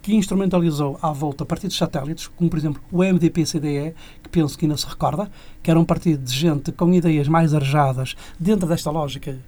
que 0.02 0.14
instrumentalizou 0.14 0.98
à 1.02 1.12
volta 1.12 1.44
partidos 1.44 1.76
satélites, 1.76 2.28
como 2.28 2.48
por 2.48 2.58
exemplo 2.58 2.82
o 2.92 2.98
MDP-CDE, 3.02 3.94
que 4.22 4.28
penso 4.28 4.56
que 4.56 4.64
ainda 4.64 4.76
se 4.76 4.86
recorda, 4.86 5.30
que 5.62 5.70
era 5.70 5.80
um 5.80 5.84
partido 5.84 6.22
de 6.22 6.32
gente 6.32 6.70
com 6.72 6.92
ideias 6.92 7.28
mais 7.28 7.54
arejadas 7.54 8.14
dentro 8.38 8.68
desta 8.68 8.90
lógica 8.90 9.38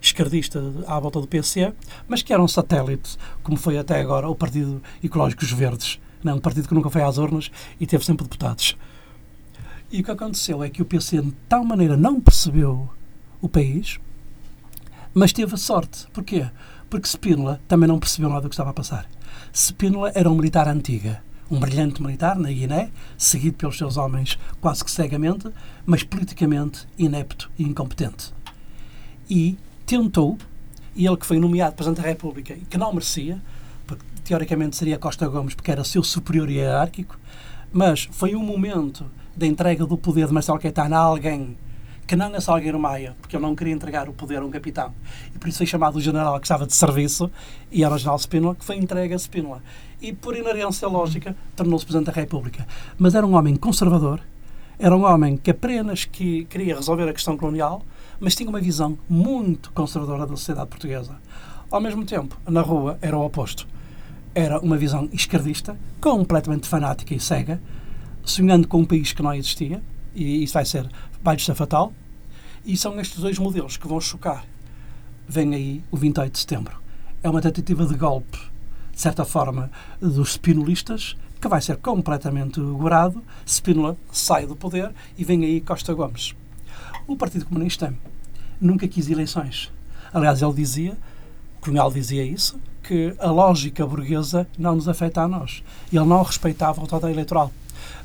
esquerdista 0.00 0.60
à 0.86 0.98
volta 0.98 1.20
do 1.20 1.26
PC, 1.26 1.72
mas 2.06 2.22
que 2.22 2.32
era 2.32 2.42
um 2.42 2.48
satélite, 2.48 3.16
como 3.42 3.56
foi 3.56 3.78
até 3.78 4.00
agora 4.00 4.28
o 4.28 4.34
Partido 4.34 4.82
Ecológicos 5.02 5.50
Verdes, 5.52 6.00
não, 6.22 6.36
um 6.36 6.40
partido 6.40 6.68
que 6.68 6.74
nunca 6.74 6.90
foi 6.90 7.02
às 7.02 7.18
urnas 7.18 7.50
e 7.78 7.86
teve 7.86 8.04
sempre 8.04 8.24
deputados. 8.24 8.76
E 9.90 10.00
o 10.00 10.04
que 10.04 10.10
aconteceu 10.10 10.62
é 10.62 10.68
que 10.68 10.82
o 10.82 10.84
PC 10.84 11.22
de 11.22 11.32
tal 11.48 11.64
maneira 11.64 11.96
não 11.96 12.20
percebeu 12.20 12.88
o 13.40 13.48
país, 13.48 13.98
mas 15.14 15.32
teve 15.32 15.56
sorte. 15.56 16.06
Porquê? 16.12 16.48
Porque 16.88 17.08
Spínola 17.08 17.60
também 17.68 17.88
não 17.88 17.98
percebeu 17.98 18.28
nada 18.30 18.42
do 18.42 18.48
que 18.48 18.54
estava 18.54 18.70
a 18.70 18.74
passar. 18.74 19.06
Spínola 19.52 20.12
era 20.14 20.30
um 20.30 20.34
militar 20.34 20.68
antiga, 20.68 21.22
um 21.50 21.58
brilhante 21.58 22.02
militar 22.02 22.38
na 22.38 22.48
Guiné, 22.48 22.90
seguido 23.16 23.56
pelos 23.56 23.76
seus 23.76 23.96
homens 23.96 24.38
quase 24.60 24.84
que 24.84 24.90
cegamente, 24.90 25.50
mas 25.84 26.02
politicamente 26.02 26.86
inepto 26.98 27.50
e 27.58 27.64
incompetente. 27.64 28.32
E 29.28 29.58
tentou, 29.86 30.38
e 30.94 31.06
ele 31.06 31.16
que 31.16 31.26
foi 31.26 31.38
nomeado 31.38 31.74
Presidente 31.74 32.02
da 32.02 32.08
República 32.08 32.54
e 32.54 32.60
que 32.60 32.78
não 32.78 32.92
merecia, 32.92 33.40
porque 33.86 34.04
teoricamente 34.24 34.76
seria 34.76 34.98
Costa 34.98 35.26
Gomes, 35.28 35.54
porque 35.54 35.70
era 35.70 35.84
seu 35.84 36.02
superior 36.02 36.50
hierárquico, 36.50 37.18
mas 37.72 38.08
foi 38.12 38.34
um 38.34 38.42
momento 38.42 39.06
da 39.36 39.46
entrega 39.46 39.86
do 39.86 39.96
poder 39.96 40.26
de 40.26 40.32
Marcelo 40.32 40.58
Caetano 40.58 40.94
a 40.94 40.98
alguém 40.98 41.56
que 42.08 42.16
não 42.16 42.34
é 42.34 42.40
Salgueiro 42.40 42.80
Maia, 42.80 43.14
porque 43.20 43.36
eu 43.36 43.40
não 43.40 43.54
queria 43.54 43.74
entregar 43.74 44.08
o 44.08 44.14
poder 44.14 44.38
a 44.38 44.44
um 44.44 44.50
capitão. 44.50 44.94
E 45.34 45.38
por 45.38 45.46
isso 45.46 45.58
foi 45.58 45.66
chamado 45.66 45.96
o 45.96 46.00
general 46.00 46.40
que 46.40 46.46
estava 46.46 46.66
de 46.66 46.74
serviço, 46.74 47.30
e 47.70 47.84
era 47.84 47.94
o 47.94 47.98
general 47.98 48.18
Spínola, 48.18 48.54
que 48.54 48.64
foi 48.64 48.76
entregue 48.76 49.12
a 49.12 49.18
Spínola. 49.18 49.62
E 50.00 50.14
por 50.14 50.34
inerência 50.34 50.88
lógica, 50.88 51.36
tornou-se 51.54 51.84
Presidente 51.84 52.06
da 52.06 52.12
República. 52.12 52.66
Mas 52.96 53.14
era 53.14 53.26
um 53.26 53.34
homem 53.34 53.54
conservador, 53.56 54.20
era 54.78 54.96
um 54.96 55.04
homem 55.04 55.36
que 55.36 55.50
apenas 55.50 56.06
que 56.06 56.46
queria 56.46 56.76
resolver 56.76 57.06
a 57.06 57.12
questão 57.12 57.36
colonial, 57.36 57.82
mas 58.18 58.34
tinha 58.34 58.48
uma 58.48 58.60
visão 58.60 58.98
muito 59.06 59.70
conservadora 59.72 60.26
da 60.26 60.34
sociedade 60.34 60.70
portuguesa. 60.70 61.14
Ao 61.70 61.78
mesmo 61.78 62.06
tempo, 62.06 62.38
na 62.48 62.62
rua 62.62 62.98
era 63.02 63.18
o 63.18 63.26
oposto. 63.26 63.68
Era 64.34 64.58
uma 64.60 64.78
visão 64.78 65.10
esquerdista, 65.12 65.76
completamente 66.00 66.68
fanática 66.68 67.14
e 67.14 67.20
cega, 67.20 67.60
sonhando 68.24 68.66
com 68.66 68.78
um 68.78 68.86
país 68.86 69.12
que 69.12 69.22
não 69.22 69.34
existia, 69.34 69.82
e 70.14 70.42
isso 70.42 70.54
vai 70.54 70.64
ser 70.64 70.88
vai 71.22 71.38
ser 71.38 71.54
fatal. 71.54 71.92
E 72.64 72.76
são 72.76 72.98
estes 73.00 73.20
dois 73.20 73.38
modelos 73.38 73.76
que 73.76 73.88
vão 73.88 74.00
chocar. 74.00 74.44
Vem 75.26 75.54
aí 75.54 75.84
o 75.90 75.96
28 75.96 76.32
de 76.32 76.38
setembro. 76.38 76.76
É 77.22 77.28
uma 77.28 77.40
tentativa 77.40 77.86
de 77.86 77.94
golpe, 77.94 78.38
de 78.92 79.00
certa 79.00 79.24
forma, 79.24 79.70
dos 80.00 80.32
spinolistas, 80.32 81.16
que 81.40 81.48
vai 81.48 81.60
ser 81.60 81.76
completamente 81.76 82.60
gorado. 82.60 83.22
Spínola 83.46 83.96
sai 84.12 84.46
do 84.46 84.56
poder 84.56 84.92
e 85.16 85.24
vem 85.24 85.44
aí 85.44 85.60
Costa 85.60 85.92
Gomes. 85.94 86.34
O 87.06 87.16
Partido 87.16 87.46
Comunista 87.46 87.94
nunca 88.60 88.86
quis 88.86 89.08
eleições. 89.08 89.72
Aliás, 90.12 90.42
ele 90.42 90.52
dizia, 90.52 90.96
Cunhal 91.60 91.92
dizia 91.92 92.24
isso, 92.24 92.58
que 92.82 93.14
a 93.18 93.30
lógica 93.30 93.86
burguesa 93.86 94.48
não 94.58 94.74
nos 94.74 94.88
afeta 94.88 95.22
a 95.22 95.28
nós. 95.28 95.62
Ele 95.92 96.04
não 96.04 96.22
respeitava 96.22 96.82
o 96.82 96.86
total 96.86 97.10
eleitoral. 97.10 97.52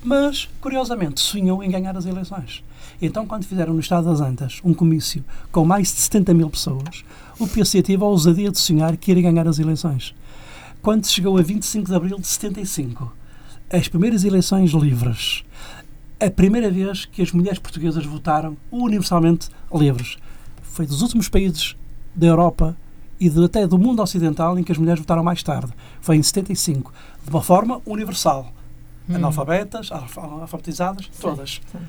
Mas, 0.03 0.49
curiosamente, 0.59 1.21
sonhou 1.21 1.63
em 1.63 1.71
ganhar 1.71 1.95
as 1.95 2.05
eleições. 2.05 2.61
Então, 3.01 3.25
quando 3.25 3.45
fizeram 3.45 3.73
no 3.73 3.79
Estado 3.79 4.09
das 4.09 4.19
Antas 4.19 4.59
um 4.63 4.73
comício 4.73 5.23
com 5.49 5.63
mais 5.63 5.93
de 5.93 6.01
70 6.01 6.33
mil 6.33 6.49
pessoas, 6.49 7.05
o 7.39 7.47
PC 7.47 7.81
teve 7.81 8.03
a 8.03 8.07
ousadia 8.07 8.51
de 8.51 8.59
sonhar 8.59 8.97
que 8.97 9.11
iria 9.11 9.23
ganhar 9.23 9.47
as 9.47 9.59
eleições. 9.59 10.13
Quando 10.81 11.07
chegou 11.07 11.37
a 11.37 11.41
25 11.41 11.87
de 11.87 11.95
abril 11.95 12.19
de 12.19 12.27
75, 12.27 13.13
as 13.71 13.87
primeiras 13.87 14.25
eleições 14.25 14.71
livres, 14.71 15.45
a 16.19 16.29
primeira 16.29 16.69
vez 16.69 17.05
que 17.05 17.21
as 17.21 17.31
mulheres 17.31 17.59
portuguesas 17.59 18.05
votaram 18.05 18.57
universalmente 18.69 19.47
livres, 19.73 20.17
foi 20.61 20.85
dos 20.85 21.01
últimos 21.01 21.29
países 21.29 21.77
da 22.13 22.27
Europa 22.27 22.75
e 23.19 23.29
de, 23.29 23.45
até 23.45 23.65
do 23.65 23.77
mundo 23.77 24.01
ocidental 24.01 24.59
em 24.59 24.63
que 24.63 24.71
as 24.73 24.77
mulheres 24.77 24.99
votaram 24.99 25.23
mais 25.23 25.41
tarde. 25.41 25.71
Foi 26.01 26.17
em 26.17 26.23
75, 26.23 26.93
de 27.23 27.29
uma 27.29 27.41
forma 27.41 27.81
universal 27.85 28.51
hum. 29.09 29.15
analfabetas, 29.15 29.89
alfabetizadas, 29.91 31.09
todas. 31.19 31.61
Sim, 31.71 31.79
sim. 31.79 31.85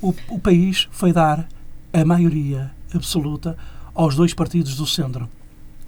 O, 0.00 0.14
o 0.28 0.38
país 0.38 0.88
foi 0.92 1.12
dar 1.12 1.48
a 1.92 2.04
maioria 2.04 2.70
absoluta 2.94 3.56
aos 3.94 4.14
dois 4.14 4.32
partidos 4.32 4.76
do 4.76 4.86
centro. 4.86 5.28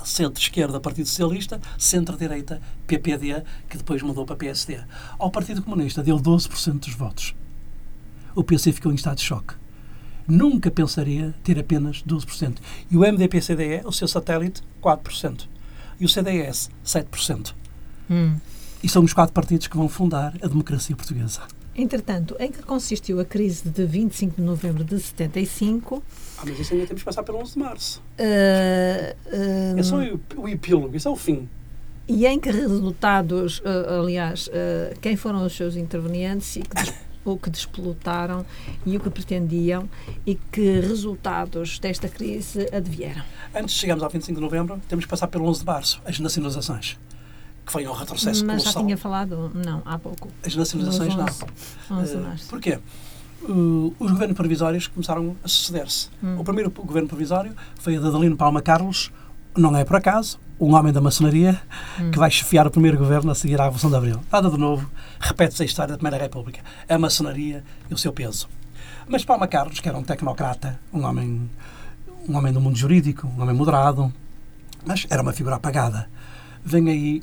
Centro-esquerda, 0.03 0.81
Partido 0.81 1.07
Socialista, 1.07 1.61
centro-direita, 1.79 2.61
PPD, 2.87 3.43
que 3.69 3.77
depois 3.77 4.03
mudou 4.03 4.25
para 4.25 4.35
PSD. 4.35 4.81
Ao 5.19 5.31
Partido 5.31 5.63
Comunista 5.63 6.03
deu 6.03 6.19
12% 6.19 6.81
dos 6.81 6.95
votos. 6.95 7.35
O 8.35 8.43
PC 8.43 8.73
ficou 8.73 8.91
em 8.91 8.95
estado 8.95 9.19
de 9.19 9.25
choque. 9.25 9.55
Nunca 10.27 10.71
pensaria 10.71 11.35
ter 11.45 11.59
apenas 11.59 12.03
12%. 12.03 12.57
E 12.91 12.97
o 12.97 13.01
MDP-CDE, 13.01 13.83
o 13.85 13.93
seu 13.93 14.09
satélite, 14.09 14.63
4%. 14.83 15.47
E 15.99 16.05
o 16.05 16.09
CDS, 16.09 16.71
7%. 16.85 17.53
Hum. 18.11 18.37
E 18.83 18.89
são 18.89 19.05
os 19.05 19.13
quatro 19.13 19.35
partidos 19.35 19.67
que 19.67 19.77
vão 19.77 19.89
fundar 19.89 20.35
a 20.43 20.49
democracia 20.49 20.97
portuguesa. 20.97 21.43
Entretanto, 21.77 22.35
em 22.39 22.51
que 22.51 22.63
consistiu 22.63 23.21
a 23.21 23.25
crise 23.25 23.69
de 23.69 23.85
25 23.85 24.37
de 24.37 24.43
novembro 24.43 24.83
de 24.83 24.99
75? 24.99 26.03
Ah, 26.39 26.43
mas 26.47 26.59
isso 26.59 26.75
ainda 26.75 26.87
temos 26.87 27.03
que 27.03 27.05
passar 27.07 27.23
pelo 27.23 27.39
11 27.39 27.53
de 27.53 27.59
março. 27.59 28.03
Uh, 28.19 29.75
uh, 29.77 29.79
é 29.79 29.83
só 29.83 29.97
o, 30.37 30.49
epílogo, 30.49 30.97
isso 30.97 31.09
é 31.09 31.11
o 31.11 31.17
fim. 31.17 31.49
E 32.09 32.27
em 32.27 32.41
que 32.41 32.51
resultados, 32.51 33.61
uh, 33.61 34.01
aliás, 34.01 34.49
uh, 34.49 34.99
quem 35.01 35.17
foram 35.17 35.45
os 35.45 35.55
seus 35.55 35.77
intervenientes 35.77 36.57
e 36.57 36.63
que 36.63 36.93
o 37.25 37.37
que 37.39 37.49
despolutaram 37.49 38.45
e 38.85 38.97
o 38.97 39.01
que 39.01 39.09
pretendiam 39.09 39.89
e 40.27 40.35
que 40.35 40.81
resultados 40.81 41.79
desta 41.79 42.09
crise 42.09 42.69
advieram? 42.73 43.23
Antes 43.55 43.75
de 43.75 43.81
chegarmos 43.81 44.03
ao 44.03 44.11
25 44.11 44.35
de 44.35 44.43
novembro, 44.43 44.81
temos 44.89 45.05
que 45.05 45.11
passar 45.11 45.29
pelo 45.29 45.45
11 45.47 45.61
de 45.61 45.67
março, 45.67 46.03
as 46.05 46.19
nacionalizações 46.19 46.99
que 47.65 47.73
foi 47.73 47.87
um 47.87 47.93
retrocesso 47.93 48.45
Mas 48.45 48.63
colossal. 48.63 48.83
já 48.83 48.87
tinha 48.87 48.97
falado, 48.97 49.51
não, 49.55 49.83
há 49.85 49.99
pouco. 49.99 50.29
As 50.45 50.55
nacionalizações 50.55 51.15
não. 51.15 51.99
11 51.99 52.17
uh, 52.17 52.49
porquê? 52.49 52.79
Uh, 53.43 53.95
os 53.99 54.11
governos 54.11 54.37
provisórios 54.37 54.87
começaram 54.87 55.37
a 55.43 55.49
suceder-se. 55.49 56.09
Hum. 56.23 56.39
O 56.39 56.45
primeiro 56.45 56.71
governo 56.71 57.09
provisório 57.09 57.55
foi 57.77 57.97
o 57.97 58.01
de 58.01 58.07
Adelino 58.07 58.37
Palma 58.37 58.61
Carlos, 58.61 59.11
não 59.57 59.75
é 59.77 59.85
por 59.85 59.97
acaso, 59.97 60.39
um 60.59 60.75
homem 60.75 60.93
da 60.93 61.01
maçonaria 61.01 61.61
hum. 61.99 62.11
que 62.11 62.19
vai 62.19 62.31
chefiar 62.31 62.67
o 62.67 62.71
primeiro 62.71 62.99
governo 62.99 63.31
a 63.31 63.35
seguir 63.35 63.61
à 63.61 63.65
Revolução 63.65 63.89
de 63.89 63.97
Abril. 63.97 64.21
Nada 64.31 64.51
de 64.51 64.59
novo, 64.59 64.91
repete-se 65.19 65.63
a 65.63 65.67
história 65.67 65.93
da 65.93 65.99
Primeira 65.99 66.23
República. 66.23 66.61
A 66.89 66.99
maçonaria 66.99 67.65
e 67.91 67.95
o 67.95 67.99
seu 67.99 68.13
peso. 68.13 68.49
Mas 69.09 69.25
Palma 69.25 69.49
Carlos, 69.49 69.81
que 69.81 69.89
era 69.89 69.97
um 69.97 70.05
tecnocrata, 70.05 70.79
um 70.93 71.05
homem, 71.05 71.51
um 72.29 72.37
homem 72.37 72.53
do 72.53 72.61
mundo 72.61 72.77
jurídico, 72.77 73.27
um 73.27 73.43
homem 73.43 73.55
moderado, 73.55 74.13
mas 74.85 75.07
era 75.11 75.23
uma 75.23 75.33
figura 75.33 75.57
apagada. 75.57 76.09
Vem 76.65 76.89
aí 76.89 77.23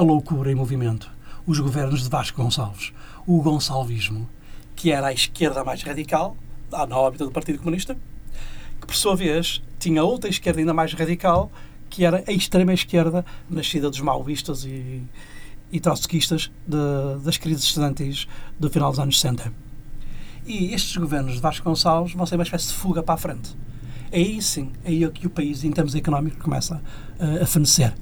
a 0.00 0.02
loucura 0.02 0.50
em 0.50 0.54
movimento. 0.54 1.12
Os 1.46 1.60
governos 1.60 2.02
de 2.02 2.08
Vasco 2.08 2.42
Gonçalves. 2.42 2.90
O 3.26 3.42
gonçalvismo, 3.42 4.26
que 4.74 4.90
era 4.90 5.08
a 5.08 5.12
esquerda 5.12 5.62
mais 5.62 5.82
radical, 5.82 6.34
na 6.72 6.96
órbita 6.96 7.26
do 7.26 7.30
Partido 7.30 7.58
Comunista, 7.58 7.94
que 8.80 8.86
por 8.86 8.96
sua 8.96 9.14
vez 9.14 9.62
tinha 9.78 10.02
outra 10.02 10.30
esquerda 10.30 10.58
ainda 10.58 10.72
mais 10.72 10.94
radical, 10.94 11.52
que 11.90 12.02
era 12.02 12.24
a 12.26 12.32
extrema 12.32 12.72
esquerda, 12.72 13.26
nascida 13.50 13.90
dos 13.90 14.00
maoístas 14.00 14.64
e, 14.64 15.02
e 15.70 15.78
trotskistas 15.78 16.50
de, 16.66 17.22
das 17.22 17.36
crises 17.36 17.64
estudantis 17.64 18.26
do 18.58 18.70
final 18.70 18.90
dos 18.90 19.00
anos 19.00 19.20
60. 19.20 19.52
E 20.46 20.72
estes 20.72 20.96
governos 20.96 21.34
de 21.34 21.40
Vasco 21.40 21.68
Gonçalves 21.68 22.14
vão 22.14 22.24
ser 22.24 22.36
uma 22.36 22.44
espécie 22.44 22.68
de 22.68 22.72
fuga 22.74 23.02
para 23.02 23.16
a 23.16 23.18
frente. 23.18 23.54
É 24.10 24.16
aí 24.16 24.40
sim, 24.40 24.72
é 24.82 24.88
aí 24.88 25.10
que 25.10 25.26
o 25.26 25.30
país, 25.30 25.62
em 25.62 25.70
termos 25.72 25.94
económicos, 25.94 26.42
começa 26.42 26.76
uh, 27.20 27.42
a 27.42 27.46
fenecer. 27.46 27.92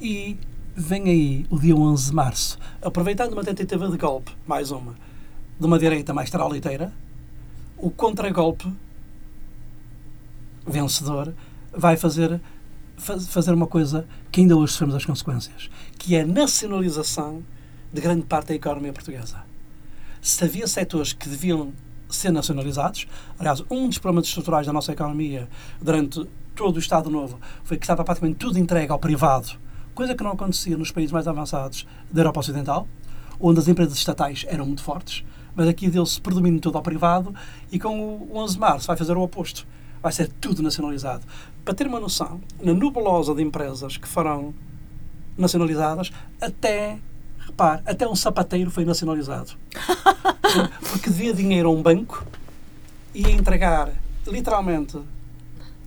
E 0.00 0.36
vem 0.76 1.04
aí 1.04 1.46
o 1.48 1.58
dia 1.58 1.74
11 1.74 2.10
de 2.10 2.14
março, 2.14 2.58
aproveitando 2.82 3.32
uma 3.32 3.42
tentativa 3.42 3.88
de 3.88 3.96
golpe, 3.96 4.30
mais 4.46 4.70
uma, 4.70 4.94
de 5.58 5.66
uma 5.66 5.78
direita 5.78 6.12
mais 6.12 6.28
traliteira, 6.28 6.92
o 7.78 7.90
contragolpe 7.90 8.70
vencedor 10.66 11.32
vai 11.72 11.96
fazer 11.96 12.38
faz, 12.98 13.26
fazer 13.28 13.52
uma 13.54 13.66
coisa 13.66 14.06
que 14.30 14.42
ainda 14.42 14.54
hoje 14.54 14.74
sabemos 14.74 14.96
as 14.96 15.04
consequências, 15.06 15.70
que 15.98 16.14
é 16.14 16.20
a 16.20 16.26
nacionalização 16.26 17.42
de 17.90 18.00
grande 18.02 18.26
parte 18.26 18.48
da 18.48 18.54
economia 18.54 18.92
portuguesa. 18.92 19.44
Se 20.20 20.44
havia 20.44 20.66
setores 20.66 21.14
que 21.14 21.28
deviam 21.28 21.72
ser 22.08 22.30
nacionalizados, 22.30 23.06
aliás, 23.38 23.62
um 23.70 23.88
dos 23.88 23.98
problemas 23.98 24.28
estruturais 24.28 24.66
da 24.66 24.72
nossa 24.74 24.92
economia 24.92 25.48
durante 25.80 26.26
todo 26.54 26.76
o 26.76 26.78
Estado 26.78 27.08
Novo 27.08 27.38
foi 27.64 27.78
que 27.78 27.84
estava 27.84 28.04
praticamente 28.04 28.38
tudo 28.38 28.58
entregue 28.58 28.92
ao 28.92 28.98
privado 28.98 29.65
coisa 29.96 30.14
que 30.14 30.22
não 30.22 30.32
acontecia 30.32 30.76
nos 30.76 30.92
países 30.92 31.10
mais 31.10 31.26
avançados 31.26 31.86
da 32.12 32.20
Europa 32.20 32.40
Ocidental, 32.40 32.86
onde 33.40 33.58
as 33.58 33.66
empresas 33.66 33.96
estatais 33.96 34.44
eram 34.46 34.66
muito 34.66 34.82
fortes, 34.82 35.24
mas 35.54 35.66
aqui 35.66 35.88
deu-se 35.88 36.20
predomínio 36.20 36.60
todo 36.60 36.76
ao 36.76 36.82
privado 36.82 37.34
e 37.72 37.78
com 37.78 37.98
o 37.98 38.36
11 38.36 38.54
de 38.54 38.60
março 38.60 38.86
vai 38.86 38.96
fazer 38.96 39.16
o 39.16 39.22
oposto. 39.22 39.66
Vai 40.02 40.12
ser 40.12 40.28
tudo 40.38 40.62
nacionalizado. 40.62 41.24
Para 41.64 41.72
ter 41.72 41.86
uma 41.86 41.98
noção, 41.98 42.42
na 42.62 42.74
nebulosa 42.74 43.34
de 43.34 43.42
empresas 43.42 43.96
que 43.96 44.06
farão 44.06 44.54
nacionalizadas, 45.36 46.12
até, 46.40 46.98
repare, 47.38 47.80
até 47.86 48.06
um 48.06 48.14
sapateiro 48.14 48.70
foi 48.70 48.84
nacionalizado. 48.84 49.52
Porque 50.92 51.08
devia 51.08 51.32
dinheiro 51.32 51.70
a 51.70 51.72
um 51.72 51.82
banco 51.82 52.22
e 53.14 53.22
ia 53.22 53.32
entregar, 53.32 53.90
literalmente, 54.26 55.00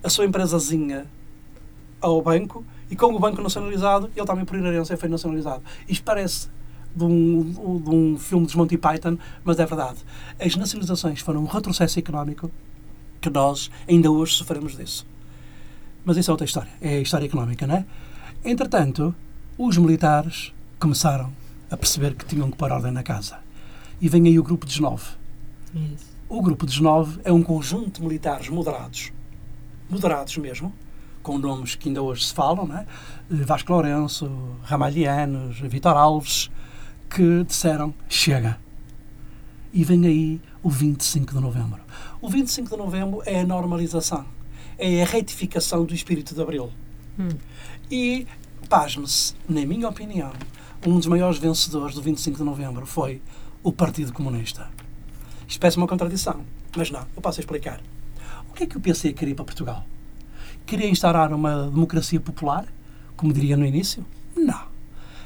a 0.04 0.10
sua 0.10 0.26
empresazinha 0.26 1.06
ao 2.02 2.20
banco 2.24 2.66
e 2.90 2.96
com 2.96 3.14
o 3.14 3.20
banco 3.20 3.42
nacionalizado, 3.42 4.10
ele 4.16 4.26
também, 4.26 4.46
por 4.46 4.58
inerência, 4.58 4.98
foi 4.98 5.10
nacionalizado. 5.10 5.62
Isto 5.88 6.04
parece 6.04 6.50
de 6.96 7.04
um, 7.04 7.80
de 7.80 7.90
um 7.90 8.18
filme 8.18 8.46
dos 8.46 8.56
Monty 8.56 8.78
Python, 8.78 9.18
mas 9.44 9.60
é 9.60 9.66
verdade. 9.66 10.00
As 10.40 10.56
nacionalizações 10.56 11.22
foram 11.22 11.44
um 11.44 11.46
retrocesso 11.46 12.00
económico 12.00 12.52
que 13.22 13.30
nós 13.30 13.70
ainda 13.88 14.10
hoje 14.10 14.34
sofremos 14.34 14.76
disso. 14.76 15.06
Mas 16.04 16.18
isso 16.18 16.32
é 16.32 16.34
outra 16.34 16.46
história. 16.46 16.70
É 16.82 16.98
a 16.98 17.02
história 17.02 17.26
económica, 17.26 17.68
não 17.68 17.76
é? 17.76 17.86
Entretanto, 18.44 19.14
os 19.58 19.78
militares 19.78 20.54
começaram 20.80 21.32
a 21.70 21.78
perceber 21.78 22.16
que 22.16 22.26
tinham 22.26 22.50
que 22.50 22.58
pôr 22.58 22.72
ordem 22.72 22.92
na 22.92 23.04
casa. 23.04 23.38
E 24.02 24.08
vem 24.08 24.26
aí 24.28 24.40
o 24.40 24.44
grupo 24.44 24.66
dos 24.66 24.80
nove. 24.80 25.06
Isso. 25.76 26.10
O 26.28 26.42
grupo 26.42 26.66
dos 26.66 26.80
nove 26.80 27.20
é 27.24 27.32
um 27.32 27.44
conjunto 27.44 28.00
de 28.00 28.02
militares 28.02 28.50
moderados, 28.50 29.12
moderados 29.90 30.38
mesmo, 30.38 30.74
com 31.30 31.38
nomes 31.38 31.76
que 31.76 31.90
ainda 31.90 32.02
hoje 32.02 32.26
se 32.26 32.34
falam, 32.34 32.66
não 32.66 32.76
é? 32.76 32.88
Vasco 33.30 33.72
Lourenço, 33.72 34.28
Ramalhianos, 34.64 35.60
Vitor 35.60 35.96
Alves, 35.96 36.50
que 37.08 37.44
disseram 37.44 37.94
chega. 38.10 38.60
E 39.72 39.84
vem 39.84 40.08
aí 40.08 40.42
o 40.64 40.72
25 40.72 41.36
de 41.36 41.40
novembro. 41.40 41.82
O 42.20 42.28
25 42.28 42.72
de 42.72 42.76
novembro 42.76 43.22
é 43.28 43.42
a 43.42 43.46
normalização, 43.46 44.26
é 44.76 45.04
a 45.04 45.06
retificação 45.06 45.86
do 45.86 45.94
espírito 45.94 46.34
de 46.34 46.42
Abril. 46.42 46.72
Hum. 47.20 47.30
E, 47.92 48.26
pasme-se, 48.68 49.36
na 49.48 49.64
minha 49.68 49.88
opinião, 49.88 50.34
um 50.84 50.98
dos 50.98 51.06
maiores 51.06 51.38
vencedores 51.38 51.94
do 51.94 52.02
25 52.02 52.38
de 52.40 52.44
novembro 52.44 52.88
foi 52.88 53.22
o 53.62 53.72
Partido 53.72 54.12
Comunista. 54.12 54.68
Isto 55.48 55.60
parece 55.60 55.78
uma 55.78 55.88
contradição, 55.88 56.44
mas 56.76 56.90
não, 56.90 57.06
eu 57.16 57.22
posso 57.22 57.40
explicar. 57.40 57.80
O 58.50 58.54
que 58.56 58.64
é 58.64 58.66
que 58.66 58.78
o 58.78 58.82
PC 58.82 59.14
queria 59.14 59.36
para 59.36 59.46
Portugal? 59.46 59.86
Queria 60.70 60.88
instaurar 60.88 61.34
uma 61.34 61.64
democracia 61.64 62.20
popular, 62.20 62.64
como 63.18 63.34
diria 63.34 63.58
no 63.58 63.66
início? 63.66 64.06
Não. 64.38 64.68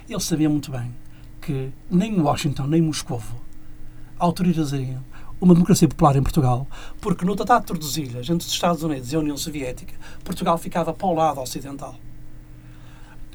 Ele 0.07 0.19
sabia 0.21 0.49
muito 0.49 0.71
bem 0.71 0.95
que 1.41 1.69
nem 1.91 2.17
Washington 2.17 2.65
nem 2.65 2.81
Moscovo 2.81 3.41
autorizariam 4.17 5.03
uma 5.41 5.53
democracia 5.53 5.85
popular 5.85 6.15
em 6.15 6.23
Portugal, 6.23 6.65
porque 7.01 7.25
no 7.25 7.35
Tratado 7.35 7.59
de 7.59 7.67
Tordesilhas 7.67 8.29
entre 8.29 8.47
os 8.47 8.53
Estados 8.53 8.83
Unidos 8.83 9.11
e 9.11 9.17
a 9.17 9.19
União 9.19 9.35
Soviética, 9.35 9.93
Portugal 10.23 10.57
ficava 10.57 10.93
para 10.93 11.07
o 11.07 11.13
lado 11.13 11.41
ocidental. 11.41 11.99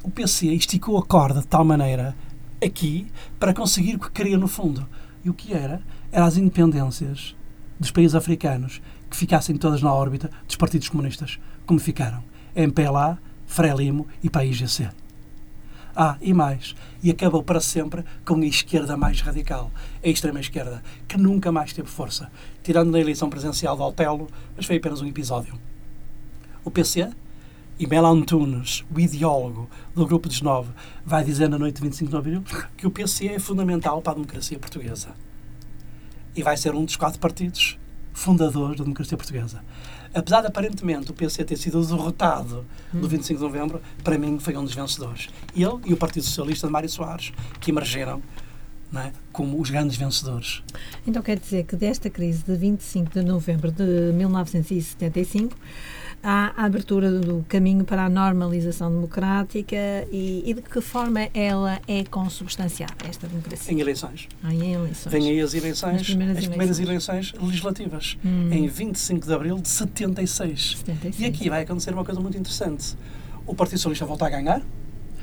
O 0.02 0.10
PC 0.10 0.46
esticou 0.46 0.96
a 0.96 1.04
corda 1.04 1.40
de 1.40 1.46
tal 1.46 1.62
maneira 1.62 2.16
aqui 2.64 3.06
para 3.38 3.52
conseguir 3.52 3.96
o 3.96 3.98
que 3.98 4.10
queria 4.10 4.38
no 4.38 4.48
fundo. 4.48 4.88
E 5.22 5.28
o 5.28 5.34
que 5.34 5.52
era? 5.52 5.82
Eram 6.10 6.24
as 6.24 6.38
independências 6.38 7.36
dos 7.78 7.90
países 7.90 8.14
africanos 8.14 8.80
que 9.10 9.16
ficassem 9.16 9.58
todas 9.58 9.82
na 9.82 9.92
órbita 9.92 10.30
dos 10.46 10.56
partidos 10.56 10.88
comunistas, 10.88 11.38
como 11.68 11.78
ficaram 11.78 12.24
MPLA, 12.56 13.18
Frelimo 13.46 14.08
e 14.24 14.30
PAIGC. 14.30 14.88
Ah, 15.94 16.16
e 16.20 16.32
mais, 16.32 16.74
e 17.02 17.10
acabou 17.10 17.42
para 17.42 17.60
sempre 17.60 18.02
com 18.24 18.36
a 18.36 18.46
esquerda 18.46 18.96
mais 18.96 19.20
radical, 19.20 19.70
a 20.02 20.08
extrema-esquerda, 20.08 20.82
que 21.06 21.18
nunca 21.18 21.52
mais 21.52 21.74
teve 21.74 21.88
força, 21.88 22.30
tirando 22.62 22.90
na 22.90 22.98
eleição 22.98 23.28
presidencial 23.28 23.76
de 23.76 23.82
Altelo, 23.82 24.28
mas 24.56 24.64
foi 24.64 24.76
apenas 24.76 25.02
um 25.02 25.06
episódio. 25.06 25.58
O 26.64 26.70
PC 26.70 27.10
e 27.78 27.86
Melo 27.86 28.06
Antunes, 28.06 28.82
o 28.94 28.98
ideólogo 28.98 29.68
do 29.94 30.06
Grupo 30.06 30.26
dos 30.26 30.40
Nove, 30.40 30.70
vai 31.04 31.22
dizer 31.22 31.50
na 31.50 31.58
noite 31.58 31.76
de 31.76 31.82
25 31.82 32.10
de 32.10 32.16
abril 32.16 32.44
que 32.78 32.86
o 32.86 32.90
PC 32.90 33.26
é 33.26 33.38
fundamental 33.38 34.00
para 34.00 34.12
a 34.12 34.14
democracia 34.14 34.58
portuguesa. 34.58 35.08
E 36.34 36.42
vai 36.42 36.56
ser 36.56 36.74
um 36.74 36.84
dos 36.84 36.96
quatro 36.96 37.20
partidos 37.20 37.78
fundadores 38.14 38.78
da 38.78 38.84
democracia 38.84 39.18
portuguesa. 39.18 39.62
Apesar 40.14 40.40
de 40.40 40.46
aparentemente 40.48 41.10
o 41.10 41.14
PC 41.14 41.44
ter 41.44 41.56
sido 41.56 41.84
derrotado 41.84 42.64
no 42.92 43.08
25 43.08 43.38
de 43.38 43.44
novembro, 43.44 43.82
para 44.02 44.18
mim 44.18 44.38
foi 44.38 44.56
um 44.56 44.64
dos 44.64 44.74
vencedores. 44.74 45.28
Ele 45.54 45.80
e 45.86 45.92
o 45.92 45.96
Partido 45.96 46.24
Socialista 46.24 46.66
de 46.66 46.72
Mário 46.72 46.88
Soares, 46.88 47.32
que 47.60 47.70
emergeram 47.70 48.22
é, 48.96 49.12
como 49.32 49.60
os 49.60 49.68
grandes 49.68 49.96
vencedores. 49.96 50.62
Então 51.06 51.22
quer 51.22 51.38
dizer 51.38 51.64
que 51.64 51.76
desta 51.76 52.08
crise 52.08 52.42
de 52.42 52.56
25 52.56 53.12
de 53.12 53.22
novembro 53.22 53.70
de 53.70 54.12
1975 54.14 55.54
há 56.22 56.52
a 56.56 56.64
abertura 56.64 57.10
do 57.20 57.44
caminho 57.48 57.84
para 57.84 58.04
a 58.04 58.08
normalização 58.08 58.90
democrática 58.90 59.76
e, 60.12 60.42
e 60.44 60.54
de 60.54 60.62
que 60.62 60.80
forma 60.80 61.20
ela 61.32 61.80
é 61.86 62.04
consubstanciada, 62.04 62.94
esta 63.08 63.26
democracia? 63.26 63.72
Em 63.72 63.80
eleições. 63.80 64.28
Ah, 64.42 64.52
em 64.52 64.72
eleições. 64.74 65.12
Vêm 65.12 65.30
aí 65.30 65.40
as 65.40 65.54
eleições, 65.54 66.00
As 66.00 66.06
primeiras 66.06 66.38
as 66.38 66.46
primeiras 66.46 66.78
eleições. 66.80 67.32
eleições 67.32 67.42
legislativas, 67.48 68.18
Hum. 68.24 68.48
em 68.52 68.66
25 68.66 69.26
de 69.26 69.32
abril 69.32 69.56
de 69.58 69.68
76. 69.68 70.76
76. 70.78 71.20
E 71.20 71.24
aqui 71.26 71.48
vai 71.48 71.62
acontecer 71.62 71.92
uma 71.94 72.04
coisa 72.04 72.20
muito 72.20 72.36
interessante. 72.36 72.96
O 73.46 73.54
Partido 73.54 73.78
Socialista 73.78 74.04
volta 74.06 74.26
a 74.26 74.30
ganhar, 74.30 74.60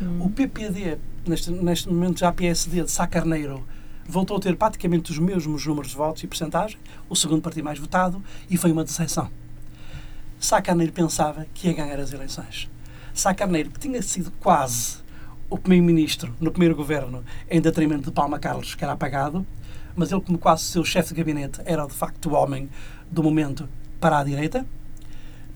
Hum. 0.02 0.26
o 0.26 0.30
PPD, 0.30 0.98
neste, 1.28 1.52
neste 1.52 1.88
momento 1.90 2.20
já 2.20 2.32
PSD 2.32 2.84
de 2.84 2.92
Sá 2.92 3.06
Carneiro, 3.08 3.64
voltou 4.08 4.38
a 4.38 4.40
ter 4.40 4.56
praticamente 4.56 5.12
os 5.12 5.18
mesmos 5.20 5.66
números 5.66 5.92
de 5.92 5.98
votos 5.98 6.24
e 6.24 6.28
porcentagem, 6.28 6.78
o 7.10 7.16
segundo 7.16 7.42
partido 7.42 7.64
mais 7.64 7.80
votado, 7.80 8.22
e 8.50 8.56
foi 8.58 8.72
uma 8.72 8.84
decepção. 8.84 9.30
Sá 10.40 10.62
Carneiro 10.62 10.94
pensava 10.94 11.46
que 11.54 11.68
ia 11.68 11.74
ganhar 11.74 12.00
as 12.00 12.14
eleições. 12.14 12.70
Sá 13.14 13.34
Carneiro, 13.34 13.72
que 13.72 13.80
tinha 13.80 14.02
sido 14.02 14.32
quase 14.40 14.98
o 15.50 15.58
primeiro-ministro 15.58 16.36
no 16.40 16.52
primeiro 16.52 16.76
governo, 16.76 17.24
em 17.50 17.62
detrimento 17.62 18.06
de 18.06 18.12
Palma 18.12 18.38
Carlos, 18.38 18.76
que 18.76 18.84
era 18.84 18.94
apagado, 18.94 19.46
mas 19.96 20.12
ele, 20.12 20.22
como 20.22 20.38
quase 20.38 20.64
seu 20.64 20.84
chefe 20.84 21.10
de 21.10 21.16
gabinete, 21.16 21.62
era 21.66 21.86
de 21.86 21.94
facto 21.94 22.30
o 22.30 22.34
homem 22.34 22.70
do 23.10 23.24
momento 23.24 23.68
para 24.00 24.20
a 24.20 24.24
direita, 24.24 24.66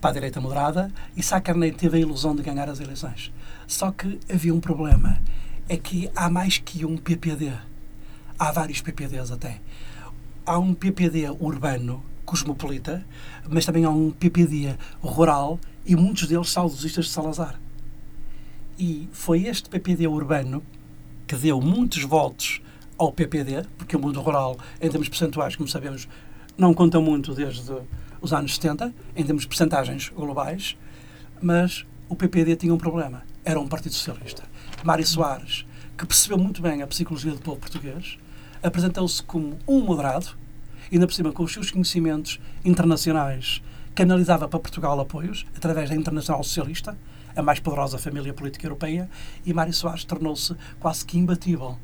para 0.00 0.10
a 0.10 0.12
direita 0.14 0.40
moderada, 0.40 0.90
e 1.16 1.22
Sá 1.22 1.40
Carneiro 1.40 1.76
teve 1.76 1.98
a 1.98 2.00
ilusão 2.00 2.34
de 2.34 2.42
ganhar 2.42 2.68
as 2.68 2.80
eleições. 2.80 3.30
Só 3.66 3.92
que 3.92 4.18
havia 4.32 4.54
um 4.54 4.60
problema, 4.60 5.20
é 5.68 5.76
que 5.76 6.10
há 6.16 6.30
mais 6.30 6.58
que 6.58 6.84
um 6.84 6.96
PPD. 6.96 7.52
Há 8.38 8.50
vários 8.50 8.80
PPDs 8.80 9.30
até. 9.30 9.60
Há 10.46 10.58
um 10.58 10.72
PPD 10.72 11.28
urbano, 11.38 12.02
cosmopolita, 12.30 13.04
mas 13.48 13.66
também 13.66 13.84
há 13.84 13.90
um 13.90 14.12
PPD 14.12 14.76
rural 15.02 15.58
e 15.84 15.96
muitos 15.96 16.28
deles 16.28 16.48
saudosistas 16.48 17.06
de 17.06 17.10
Salazar. 17.10 17.60
E 18.78 19.08
foi 19.10 19.46
este 19.46 19.68
PPD 19.68 20.06
urbano 20.06 20.62
que 21.26 21.34
deu 21.34 21.60
muitos 21.60 22.04
votos 22.04 22.62
ao 22.96 23.10
PPD, 23.10 23.64
porque 23.76 23.96
o 23.96 23.98
mundo 23.98 24.20
rural, 24.20 24.56
em 24.80 24.88
termos 24.88 25.08
percentuais, 25.08 25.56
como 25.56 25.68
sabemos, 25.68 26.08
não 26.56 26.72
conta 26.72 27.00
muito 27.00 27.34
desde 27.34 27.72
os 28.20 28.32
anos 28.32 28.54
70, 28.54 28.94
em 29.16 29.24
termos 29.24 29.42
de 29.42 29.48
percentagens 29.48 30.08
globais, 30.10 30.76
mas 31.42 31.84
o 32.08 32.14
PPD 32.14 32.54
tinha 32.54 32.72
um 32.72 32.78
problema. 32.78 33.24
Era 33.44 33.58
um 33.58 33.66
partido 33.66 33.92
socialista. 33.92 34.44
Mário 34.84 35.04
Soares, 35.04 35.66
que 35.98 36.06
percebeu 36.06 36.38
muito 36.38 36.62
bem 36.62 36.80
a 36.80 36.86
psicologia 36.86 37.32
do 37.32 37.40
povo 37.40 37.58
português, 37.58 38.18
apresentou-se 38.62 39.20
como 39.20 39.58
um 39.66 39.80
moderado, 39.80 40.38
e 40.90 40.96
ainda 40.96 41.06
por 41.06 41.14
cima 41.14 41.32
com 41.32 41.44
os 41.44 41.52
seus 41.52 41.70
conhecimentos 41.70 42.40
internacionais, 42.64 43.62
canalizava 43.94 44.48
para 44.48 44.58
Portugal 44.58 44.98
apoios, 44.98 45.46
através 45.56 45.88
da 45.90 45.96
Internacional 45.96 46.42
Socialista, 46.42 46.96
a 47.34 47.42
mais 47.42 47.60
poderosa 47.60 47.98
família 47.98 48.34
política 48.34 48.66
europeia, 48.66 49.08
e 49.44 49.52
Mário 49.52 49.72
Soares 49.72 50.04
tornou-se 50.04 50.54
quase 50.78 51.04
que 51.04 51.18
imbatível. 51.18 51.78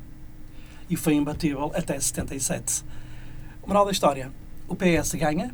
E 0.89 0.95
foi 0.95 1.13
imbatível 1.13 1.71
até 1.73 1.99
77. 1.99 2.83
Moral 3.65 3.85
da 3.85 3.91
história, 3.91 4.31
o 4.67 4.75
PS 4.75 5.13
ganha, 5.15 5.53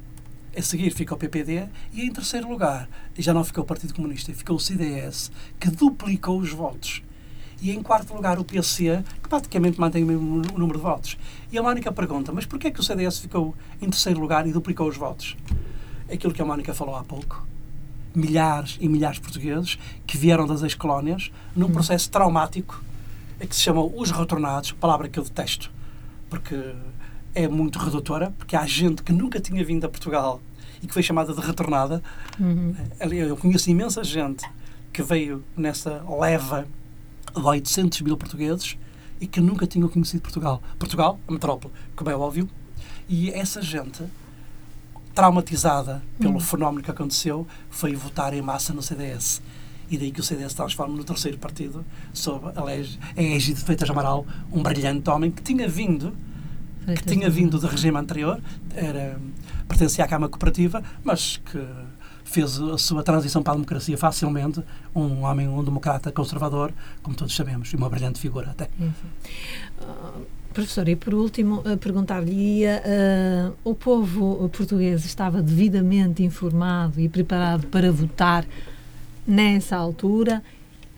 a 0.56 0.62
seguir 0.62 0.92
fica 0.92 1.14
o 1.14 1.18
PPD, 1.18 1.68
e 1.92 2.02
em 2.02 2.12
terceiro 2.12 2.48
lugar, 2.48 2.88
já 3.18 3.34
não 3.34 3.44
ficou 3.44 3.64
o 3.64 3.68
Partido 3.68 3.94
Comunista, 3.94 4.34
ficou 4.34 4.56
o 4.56 4.60
CDS, 4.60 5.32
que 5.60 5.70
duplicou 5.70 6.40
os 6.40 6.52
votos. 6.52 7.04
E 7.62 7.72
em 7.72 7.82
quarto 7.82 8.14
lugar 8.14 8.40
o 8.40 8.44
PC, 8.44 9.04
que 9.22 9.30
praticamente 9.30 9.80
mantém 9.80 10.04
o 10.04 10.08
mesmo 10.08 10.42
número 10.58 10.78
de 10.78 10.84
votos. 10.84 11.18
E 11.52 11.58
a 11.58 11.64
Mónica 11.64 11.92
pergunta, 11.92 12.32
mas 12.32 12.46
porquê 12.46 12.68
é 12.68 12.72
que 12.72 12.80
o 12.80 12.84
CDS 12.84 13.20
ficou 13.20 13.56
em 13.82 13.90
terceiro 13.90 14.20
lugar 14.20 14.46
e 14.48 14.52
duplicou 14.52 14.88
os 14.88 14.98
votos? 14.98 15.38
Aquilo 16.12 16.34
que 16.34 16.42
a 16.42 16.46
Mónica 16.46 16.74
falou 16.74 16.96
há 16.96 17.04
pouco. 17.04 17.46
Milhares 18.14 18.78
e 18.80 18.88
milhares 18.88 19.18
de 19.18 19.24
portugueses 19.24 19.80
que 20.06 20.18
vieram 20.18 20.46
das 20.46 20.62
ex-colónias 20.62 21.32
num 21.56 21.72
processo 21.72 22.10
traumático 22.12 22.84
que 23.48 23.56
se 23.56 23.62
chama 23.62 23.82
os 23.82 24.12
retornados, 24.12 24.72
palavra 24.72 25.10
que 25.10 25.20
eu 25.20 25.24
detesto, 25.24 25.72
porque 26.30 26.74
é 27.36 27.48
muito 27.48 27.80
redutora, 27.80 28.34
porque 28.38 28.56
há 28.56 28.66
gente 28.66 29.04
que 29.04 29.12
nunca 29.12 29.40
tinha 29.40 29.64
vindo 29.66 29.86
a 29.86 29.90
Portugal 29.90 30.42
e 30.82 30.88
que 30.88 30.94
foi 30.94 31.02
chamada 31.02 31.34
de 31.34 31.42
retornada. 31.42 32.02
Uhum. 32.40 32.76
Ali 33.00 33.18
Eu 33.18 33.38
conheço 33.38 33.70
imensa 33.70 34.04
gente 34.04 34.46
que 34.92 35.02
veio 35.02 35.44
nessa 35.56 36.04
leva 36.20 36.68
de 37.36 37.42
800 37.42 38.02
mil 38.02 38.18
portugueses 38.18 38.78
e 39.22 39.28
que 39.28 39.40
nunca 39.42 39.66
tinham 39.68 39.88
conhecido 39.90 40.22
Portugal. 40.22 40.62
Portugal, 40.78 41.20
a 41.28 41.32
metrópole, 41.32 41.74
como 41.96 42.10
é 42.10 42.16
óbvio, 42.16 42.50
e 43.08 43.30
essa 43.32 43.62
gente, 43.62 44.04
traumatizada 45.14 46.02
pelo 46.20 46.40
fenómeno 46.40 46.84
que 46.84 46.92
aconteceu, 46.92 47.48
foi 47.70 47.96
votar 47.96 48.34
em 48.34 48.42
massa 48.42 48.74
no 48.74 48.82
CDS. 48.82 49.42
E 49.90 49.98
daí 49.98 50.12
que 50.12 50.20
o 50.20 50.24
CDS 50.24 50.54
transforma 50.56 50.96
no 50.96 51.04
terceiro 51.04 51.38
partido, 51.38 51.86
sob 52.14 52.52
a 52.56 52.64
lege- 52.64 52.98
a 53.16 53.22
égide 53.22 53.60
de 53.60 53.62
Freitas 53.66 53.90
Amaral, 53.90 54.26
um 54.52 54.64
brilhante 54.64 55.10
homem 55.10 55.30
que 55.30 55.42
tinha 55.42 55.68
vindo 55.68 56.16
que 56.86 57.04
tinha 57.06 57.30
vindo 57.30 57.58
do 57.60 57.66
regime 57.68 57.98
anterior, 57.98 58.42
era, 58.76 59.18
pertencia 59.70 60.04
à 60.04 60.08
Câmara 60.08 60.30
Cooperativa, 60.30 60.84
mas 61.02 61.38
que 61.38 61.66
fez 62.24 62.60
a 62.60 62.78
sua 62.78 63.04
transição 63.04 63.44
para 63.44 63.54
a 63.54 63.56
democracia 63.56 63.98
facilmente, 63.98 64.62
um 64.96 65.24
homem, 65.24 65.48
um 65.48 65.64
democrata 65.64 66.12
conservador, 66.12 66.72
como 67.02 67.16
todos 67.16 67.36
sabemos, 67.36 67.72
e 67.74 67.76
uma 67.76 67.90
brilhante 67.90 68.20
figura 68.20 68.52
até. 68.52 68.70
Professor, 70.54 70.88
e 70.88 70.96
por 70.96 71.16
último, 71.16 71.64
eh, 71.66 71.76
perguntar-lhe: 71.76 72.64
eh, 72.64 73.52
o 73.64 73.74
povo 73.74 74.48
português 74.50 75.04
estava 75.04 75.42
devidamente 75.42 76.24
informado 76.24 77.02
e 77.02 77.10
preparado 77.10 77.66
para 77.68 77.92
votar 77.92 78.46
nessa 79.26 79.76
altura 79.76 80.44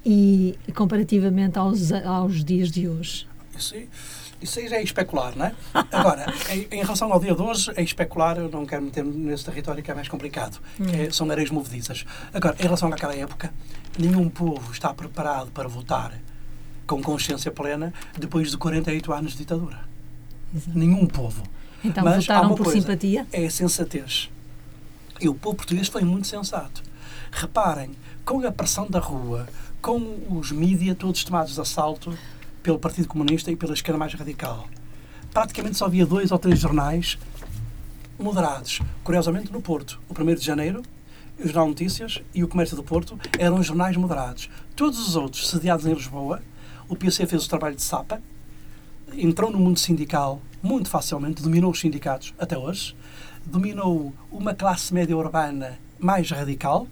e 0.06 0.56
comparativamente 0.76 1.58
aos, 1.58 1.92
aos 1.92 2.44
dias 2.44 2.70
de 2.70 2.90
hoje? 2.90 3.26
Isso, 3.58 3.76
isso 4.42 4.60
aí 4.60 4.68
já 4.68 4.78
é 4.78 4.84
especular, 4.84 5.34
não 5.36 5.46
é? 5.46 5.56
Agora, 5.92 6.26
em, 6.50 6.68
em, 6.72 6.82
relação 6.82 7.12
ao 7.12 7.20
dia 7.20 7.34
de 7.34 7.42
hoje, 7.42 7.72
é 7.76 7.82
especular, 7.82 8.38
eu 8.38 8.50
não 8.50 8.66
quero 8.66 8.84
meter-me 8.84 9.12
nesse 9.12 9.46
território 9.46 9.82
que 9.82 9.90
é 9.90 9.94
mais 9.94 10.08
complicado, 10.08 10.60
hum. 10.80 10.86
que 10.86 11.02
é, 11.02 11.12
são 11.12 11.30
areias 11.32 11.50
movedizas. 11.50 12.06
Agora, 12.34 12.56
em 12.60 12.64
relação 12.64 12.90
àquela 12.90 13.16
época, 13.16 13.54
nenhum 13.98 14.30
povo 14.30 14.72
está 14.72 14.94
preparado 14.94 15.52
para 15.52 15.68
votar 15.68 16.14
com 16.86 17.02
consciência 17.02 17.52
plena 17.52 17.94
depois 18.18 18.52
de 18.52 18.58
48 18.58 19.14
anos 19.14 19.32
de 19.32 19.40
ditadura. 19.40 19.80
Exato. 20.54 20.78
Nenhum 20.78 21.06
povo. 21.08 21.44
Então 21.84 22.04
Mas 22.04 22.26
votaram 22.26 22.56
por 22.56 22.72
simpatia? 22.72 23.28
É 23.32 23.46
a 23.46 23.50
sensatez. 23.50 24.30
E 25.20 25.30
o 25.30 25.34
povo 25.34 25.56
português 25.58 25.88
foi 25.88 26.04
muito 26.04 26.28
sensato. 26.28 26.84
Reparem, 27.32 27.92
com 28.24 28.46
a 28.46 28.52
pressão 28.52 28.88
da 28.90 29.00
rua, 29.00 29.48
com 29.82 30.18
os 30.30 30.52
mídias 30.52 30.98
todos 30.98 31.24
tomados 31.24 31.54
de 31.54 31.62
assalto 31.62 32.18
pelo 32.66 32.80
Partido 32.80 33.08
Comunista 33.08 33.52
e 33.52 33.56
pela 33.56 33.76
esquerda 33.76 34.00
mais 34.00 34.12
radical, 34.16 34.68
praticamente 35.32 35.78
só 35.78 35.86
havia 35.86 36.04
dois 36.04 36.32
ou 36.32 36.40
três 36.40 36.58
jornais 36.58 37.16
moderados. 38.18 38.82
Curiosamente, 39.04 39.54
no 39.54 39.62
Porto, 39.62 40.02
o 40.10 40.20
1 40.20 40.34
de 40.34 40.44
Janeiro, 40.44 40.82
o 41.38 41.44
Jornal 41.46 41.68
Notícias 41.68 42.24
e 42.34 42.44
o 42.44 42.48
Comércio 42.48 42.76
do 42.76 42.82
Porto 42.82 43.20
eram 43.38 43.62
jornais 43.62 43.96
moderados. 43.96 44.50
Todos 44.76 44.98
os 45.08 45.16
outros, 45.16 45.48
sediados 45.48 45.86
em 45.86 45.94
Lisboa, 45.94 46.42
o 46.90 46.96
PC 46.96 47.28
fez 47.28 47.46
o 47.46 47.50
trabalho 47.50 47.76
de 47.76 47.84
sapa, 47.84 48.20
entrou 49.14 49.52
no 49.52 49.60
mundo 49.60 49.78
sindical 49.78 50.42
muito 50.64 50.90
facilmente, 50.90 51.44
dominou 51.44 51.70
os 51.70 51.80
sindicatos 51.80 52.34
até 52.40 52.58
hoje, 52.58 52.96
dominou 53.46 54.12
uma 54.32 54.56
classe 54.56 54.92
média 54.92 55.16
urbana 55.16 55.78
mais 56.00 56.32
radical 56.32 56.88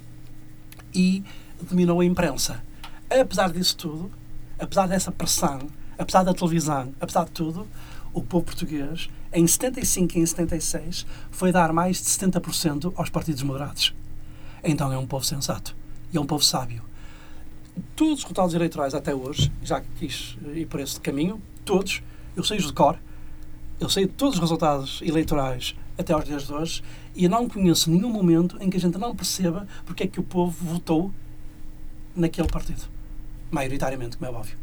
e 0.93 1.23
dominou 1.59 1.99
a 1.99 2.05
imprensa. 2.05 2.63
Apesar 3.09 3.51
disso 3.51 3.75
tudo, 3.75 4.22
apesar 4.63 4.87
dessa 4.87 5.11
pressão, 5.11 5.59
apesar 5.97 6.23
da 6.23 6.33
televisão, 6.33 6.93
apesar 6.99 7.25
de 7.25 7.31
tudo, 7.31 7.67
o 8.13 8.21
povo 8.21 8.45
português, 8.45 9.09
em 9.33 9.45
75 9.45 10.17
e 10.17 10.21
em 10.21 10.25
76, 10.25 11.05
foi 11.31 11.51
dar 11.51 11.73
mais 11.73 11.97
de 11.97 12.03
70% 12.03 12.93
aos 12.95 13.09
partidos 13.09 13.43
moderados. 13.43 13.93
Então 14.63 14.91
é 14.93 14.97
um 14.97 15.05
povo 15.05 15.25
sensato 15.25 15.75
e 16.13 16.17
é 16.17 16.21
um 16.21 16.25
povo 16.25 16.43
sábio. 16.43 16.81
Todos 17.95 18.19
os 18.19 18.23
resultados 18.23 18.53
eleitorais 18.53 18.93
até 18.93 19.13
hoje, 19.13 19.51
já 19.61 19.81
que 19.81 19.87
quis 19.97 20.37
ir 20.53 20.67
por 20.67 20.79
esse 20.79 20.99
caminho, 20.99 21.41
todos, 21.65 22.01
eu 22.35 22.43
sei 22.43 22.57
de 22.57 22.71
cor, 22.71 22.97
eu 23.79 23.89
sei 23.89 24.07
todos 24.07 24.35
os 24.35 24.39
resultados 24.39 25.01
eleitorais 25.01 25.75
até 25.97 26.13
aos 26.13 26.23
dias 26.23 26.47
de 26.47 26.53
hoje 26.53 26.83
e 27.15 27.27
não 27.27 27.49
conheço 27.49 27.91
nenhum 27.91 28.09
momento 28.09 28.57
em 28.61 28.69
que 28.69 28.77
a 28.77 28.79
gente 28.79 28.97
não 28.97 29.15
perceba 29.15 29.67
porque 29.85 30.03
é 30.03 30.07
que 30.07 30.19
o 30.19 30.23
povo 30.23 30.55
votou 30.65 31.11
naquele 32.15 32.47
partido. 32.47 32.92
Maioritariamente, 33.53 34.17
como 34.17 34.31
é 34.31 34.35
óbvio. 34.35 34.57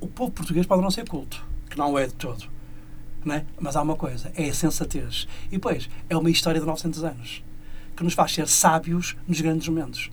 O 0.00 0.06
povo 0.06 0.30
português 0.30 0.66
pode 0.66 0.82
não 0.82 0.90
ser 0.90 1.08
culto, 1.08 1.44
que 1.70 1.78
não 1.78 1.98
é 1.98 2.06
de 2.06 2.14
todo. 2.14 2.44
É? 3.28 3.44
Mas 3.58 3.74
há 3.74 3.82
uma 3.82 3.96
coisa, 3.96 4.30
é 4.36 4.48
a 4.48 4.54
sensatez. 4.54 5.26
E 5.48 5.52
depois, 5.52 5.88
é 6.08 6.16
uma 6.16 6.30
história 6.30 6.60
de 6.60 6.66
900 6.66 7.02
anos 7.02 7.44
que 7.96 8.04
nos 8.04 8.14
faz 8.14 8.32
ser 8.32 8.46
sábios 8.46 9.16
nos 9.26 9.40
grandes 9.40 9.66
momentos. 9.66 10.10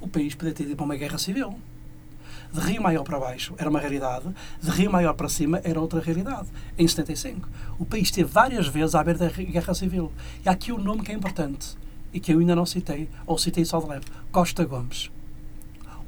O 0.00 0.08
país 0.08 0.34
poderia 0.34 0.54
ter 0.54 0.64
ido 0.64 0.76
para 0.76 0.84
uma 0.84 0.96
guerra 0.96 1.16
civil 1.16 1.58
de 2.52 2.60
Rio 2.60 2.82
Maior 2.82 3.04
para 3.04 3.18
baixo 3.18 3.54
era 3.56 3.70
uma 3.70 3.78
realidade, 3.78 4.28
de 4.60 4.70
Rio 4.70 4.90
Maior 4.90 5.14
para 5.14 5.28
cima 5.28 5.60
era 5.62 5.80
outra 5.80 6.00
realidade. 6.00 6.48
Em 6.76 6.86
75. 6.86 7.48
O 7.78 7.84
país 7.84 8.08
esteve 8.08 8.28
várias 8.28 8.66
vezes 8.66 8.94
à 8.94 9.04
beira 9.04 9.18
da 9.18 9.28
Guerra 9.28 9.74
Civil. 9.74 10.12
E 10.44 10.48
há 10.48 10.52
aqui 10.52 10.72
um 10.72 10.78
nome 10.78 11.02
que 11.02 11.12
é 11.12 11.14
importante 11.14 11.76
e 12.12 12.18
que 12.18 12.32
eu 12.32 12.40
ainda 12.40 12.56
não 12.56 12.66
citei, 12.66 13.08
ou 13.24 13.38
citei 13.38 13.64
só 13.64 13.78
de 13.78 13.86
leve: 13.86 14.06
Costa 14.32 14.64
Gomes. 14.64 15.10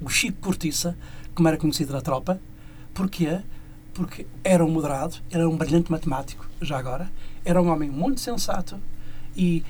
O 0.02 0.08
Chico 0.08 0.38
Cortiça, 0.40 0.96
como 1.34 1.48
era 1.48 1.56
conhecido 1.56 1.92
na 1.92 2.00
tropa, 2.00 2.40
porquê? 2.92 3.40
Porque 3.94 4.26
era 4.42 4.64
um 4.64 4.70
moderado, 4.70 5.16
era 5.30 5.48
um 5.48 5.56
brilhante 5.56 5.92
matemático, 5.92 6.46
já 6.60 6.78
agora, 6.78 7.10
era 7.44 7.62
um 7.62 7.68
homem 7.68 7.88
muito 7.88 8.20
sensato 8.20 8.80
e, 9.36 9.64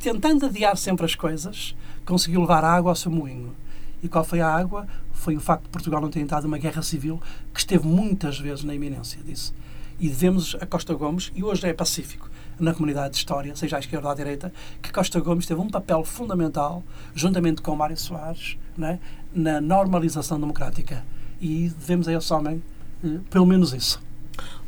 tentando 0.00 0.46
adiar 0.46 0.76
sempre 0.76 1.06
as 1.06 1.14
coisas, 1.14 1.76
conseguiu 2.04 2.40
levar 2.40 2.64
água 2.64 2.90
ao 2.90 2.96
seu 2.96 3.10
moinho 3.10 3.54
e 4.02 4.08
qual 4.08 4.24
foi 4.24 4.40
a 4.40 4.48
água? 4.48 4.86
Foi 5.12 5.36
o 5.36 5.40
facto 5.40 5.64
de 5.64 5.70
Portugal 5.70 6.00
não 6.00 6.10
ter 6.10 6.20
entrado 6.20 6.44
numa 6.44 6.58
guerra 6.58 6.82
civil 6.82 7.20
que 7.52 7.60
esteve 7.60 7.86
muitas 7.86 8.38
vezes 8.38 8.64
na 8.64 8.74
iminência 8.74 9.20
disso. 9.22 9.54
E 9.98 10.08
devemos 10.08 10.54
a 10.60 10.66
Costa 10.66 10.94
Gomes, 10.94 11.32
e 11.34 11.42
hoje 11.42 11.66
é 11.66 11.72
pacífico 11.72 12.28
na 12.58 12.72
comunidade 12.72 13.10
de 13.10 13.16
história, 13.18 13.54
seja 13.54 13.76
à 13.76 13.78
esquerda 13.78 14.06
ou 14.06 14.12
à 14.12 14.14
direita, 14.14 14.52
que 14.82 14.92
Costa 14.92 15.20
Gomes 15.20 15.46
teve 15.46 15.60
um 15.60 15.68
papel 15.68 16.04
fundamental, 16.04 16.82
juntamente 17.14 17.62
com 17.62 17.76
Mário 17.76 17.96
Soares, 17.96 18.56
né, 18.76 18.98
na 19.34 19.60
normalização 19.60 20.40
democrática. 20.40 21.04
E 21.40 21.68
devemos 21.78 22.08
a 22.08 22.12
esse 22.14 22.32
homem 22.32 22.62
eh, 23.04 23.18
pelo 23.30 23.46
menos 23.46 23.72
isso. 23.72 24.00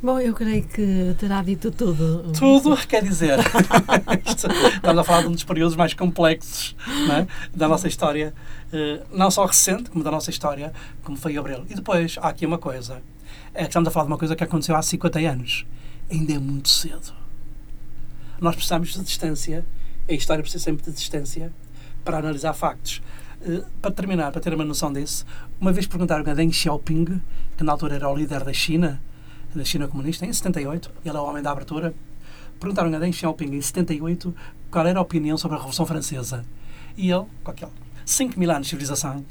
Bom, 0.02 0.18
eu 0.20 0.32
creio 0.32 0.62
que 0.62 1.14
terá 1.18 1.42
dito 1.42 1.70
tudo. 1.70 2.32
Tudo, 2.32 2.76
quer 2.86 3.02
dizer. 3.02 3.38
estamos 4.24 4.98
a 4.98 5.04
falar 5.04 5.22
de 5.22 5.28
um 5.28 5.32
dos 5.32 5.44
períodos 5.44 5.76
mais 5.76 5.92
complexos 5.92 6.76
é? 7.10 7.26
da 7.54 7.68
nossa 7.68 7.88
história, 7.88 8.32
eh, 8.72 9.02
não 9.12 9.30
só 9.30 9.44
recente, 9.44 9.90
como 9.90 10.04
da 10.04 10.10
nossa 10.10 10.30
história, 10.30 10.72
como 11.02 11.16
foi 11.16 11.36
Abril. 11.36 11.66
E 11.68 11.74
depois, 11.74 12.16
há 12.18 12.28
aqui 12.28 12.46
uma 12.46 12.58
coisa. 12.58 13.02
É 13.52 13.62
que 13.62 13.68
estamos 13.68 13.88
a 13.88 13.90
falar 13.90 14.06
de 14.06 14.12
uma 14.12 14.18
coisa 14.18 14.36
que 14.36 14.44
aconteceu 14.44 14.76
há 14.76 14.82
50 14.82 15.18
anos. 15.18 15.66
Ainda 16.10 16.32
é 16.32 16.38
muito 16.38 16.68
cedo. 16.68 17.17
Nós 18.40 18.54
precisamos 18.54 18.92
de 18.92 19.02
distância, 19.02 19.64
a 20.08 20.12
história 20.12 20.42
precisa 20.42 20.62
sempre 20.64 20.84
de 20.84 20.92
distância 20.92 21.52
para 22.04 22.18
analisar 22.18 22.52
factos. 22.52 23.02
Uh, 23.40 23.64
para 23.80 23.90
terminar, 23.90 24.32
para 24.32 24.40
ter 24.40 24.54
uma 24.54 24.64
noção 24.64 24.92
disso, 24.92 25.24
uma 25.60 25.72
vez 25.72 25.86
perguntaram 25.86 26.28
a 26.28 26.34
Deng 26.34 26.52
Xiaoping, 26.52 27.20
que 27.56 27.64
na 27.64 27.72
altura 27.72 27.96
era 27.96 28.08
o 28.08 28.16
líder 28.16 28.44
da 28.44 28.52
China, 28.52 29.00
da 29.54 29.64
China 29.64 29.88
comunista, 29.88 30.24
em 30.26 30.32
78, 30.32 30.90
ele 31.04 31.16
é 31.16 31.20
o 31.20 31.24
homem 31.24 31.42
da 31.42 31.50
abertura, 31.50 31.94
perguntaram 32.58 32.94
a 32.94 32.98
Deng 32.98 33.12
Xiaoping 33.12 33.54
em 33.54 33.60
78 33.60 34.34
qual 34.70 34.86
era 34.86 34.98
a 34.98 35.02
opinião 35.02 35.36
sobre 35.36 35.56
a 35.56 35.58
Revolução 35.58 35.86
Francesa. 35.86 36.44
E 36.96 37.10
ele, 37.10 37.26
com 37.42 37.50
aquele 37.50 37.72
5 38.04 38.38
mil 38.38 38.50
anos 38.50 38.66
de 38.66 38.70
civilização, 38.70 39.24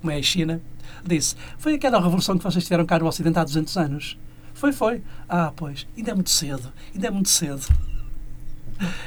como 0.00 0.10
é 0.10 0.16
a 0.16 0.22
China, 0.22 0.60
disse: 1.04 1.36
Foi 1.58 1.74
aquela 1.74 2.00
revolução 2.00 2.36
que 2.36 2.44
vocês 2.44 2.64
tiveram 2.64 2.84
cá 2.84 2.98
no 2.98 3.06
Ocidente 3.06 3.38
há 3.38 3.44
200 3.44 3.76
anos. 3.76 4.18
Foi, 4.52 4.72
foi. 4.72 5.02
Ah, 5.28 5.52
pois, 5.54 5.86
ainda 5.96 6.10
é 6.10 6.14
muito 6.14 6.30
cedo, 6.30 6.72
ainda 6.92 7.06
é 7.06 7.10
muito 7.10 7.28
cedo. 7.28 7.66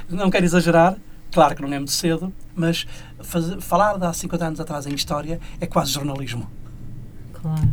Não 0.09 0.29
quero 0.29 0.45
exagerar, 0.45 0.97
claro 1.31 1.55
que 1.55 1.61
não 1.61 1.67
é 1.73 1.77
muito 1.77 1.91
cedo, 1.91 2.33
mas 2.55 2.85
fazer, 3.19 3.59
falar 3.61 3.97
de 3.97 4.05
há 4.05 4.13
50 4.13 4.45
anos 4.45 4.59
atrás 4.59 4.85
em 4.85 4.93
história 4.93 5.39
é 5.59 5.65
quase 5.65 5.91
jornalismo. 5.91 6.49
Claro. 7.33 7.69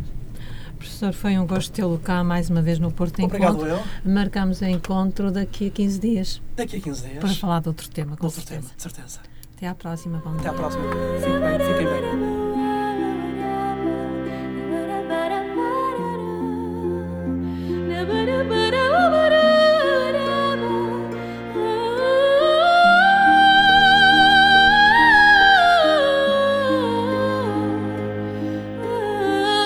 Professor, 0.77 1.13
foi 1.13 1.37
um 1.37 1.47
gosto 1.47 1.71
tê-lo 1.71 1.97
cá 1.97 2.23
mais 2.23 2.49
uma 2.49 2.61
vez 2.61 2.77
no 2.77 2.91
Porto 2.91 3.23
Obrigado, 3.23 3.55
Encontro. 3.55 3.67
Eu. 3.69 3.83
Marcamos 4.05 4.61
o 4.61 4.65
encontro 4.65 5.31
daqui 5.31 5.67
a 5.67 5.71
15 5.71 5.99
dias. 5.99 6.41
Daqui 6.55 6.77
a 6.77 6.81
15 6.81 7.01
dias. 7.07 7.19
Para 7.19 7.29
falar 7.33 7.61
de 7.61 7.69
outro 7.69 7.89
tema, 7.89 8.15
com 8.15 8.25
outro 8.25 8.41
certeza. 8.41 8.61
tema, 8.61 8.73
de 8.75 8.81
certeza. 8.83 9.19
Até 9.57 9.67
à 9.67 9.73
próxima. 9.73 10.21
Bom 10.23 10.35
Até 10.37 10.49
à 10.49 10.53
próxima. 10.53 10.83
Fiquem 11.19 11.39
bem. 11.39 11.59
Fiquem 11.59 11.85
bem. 11.85 12.44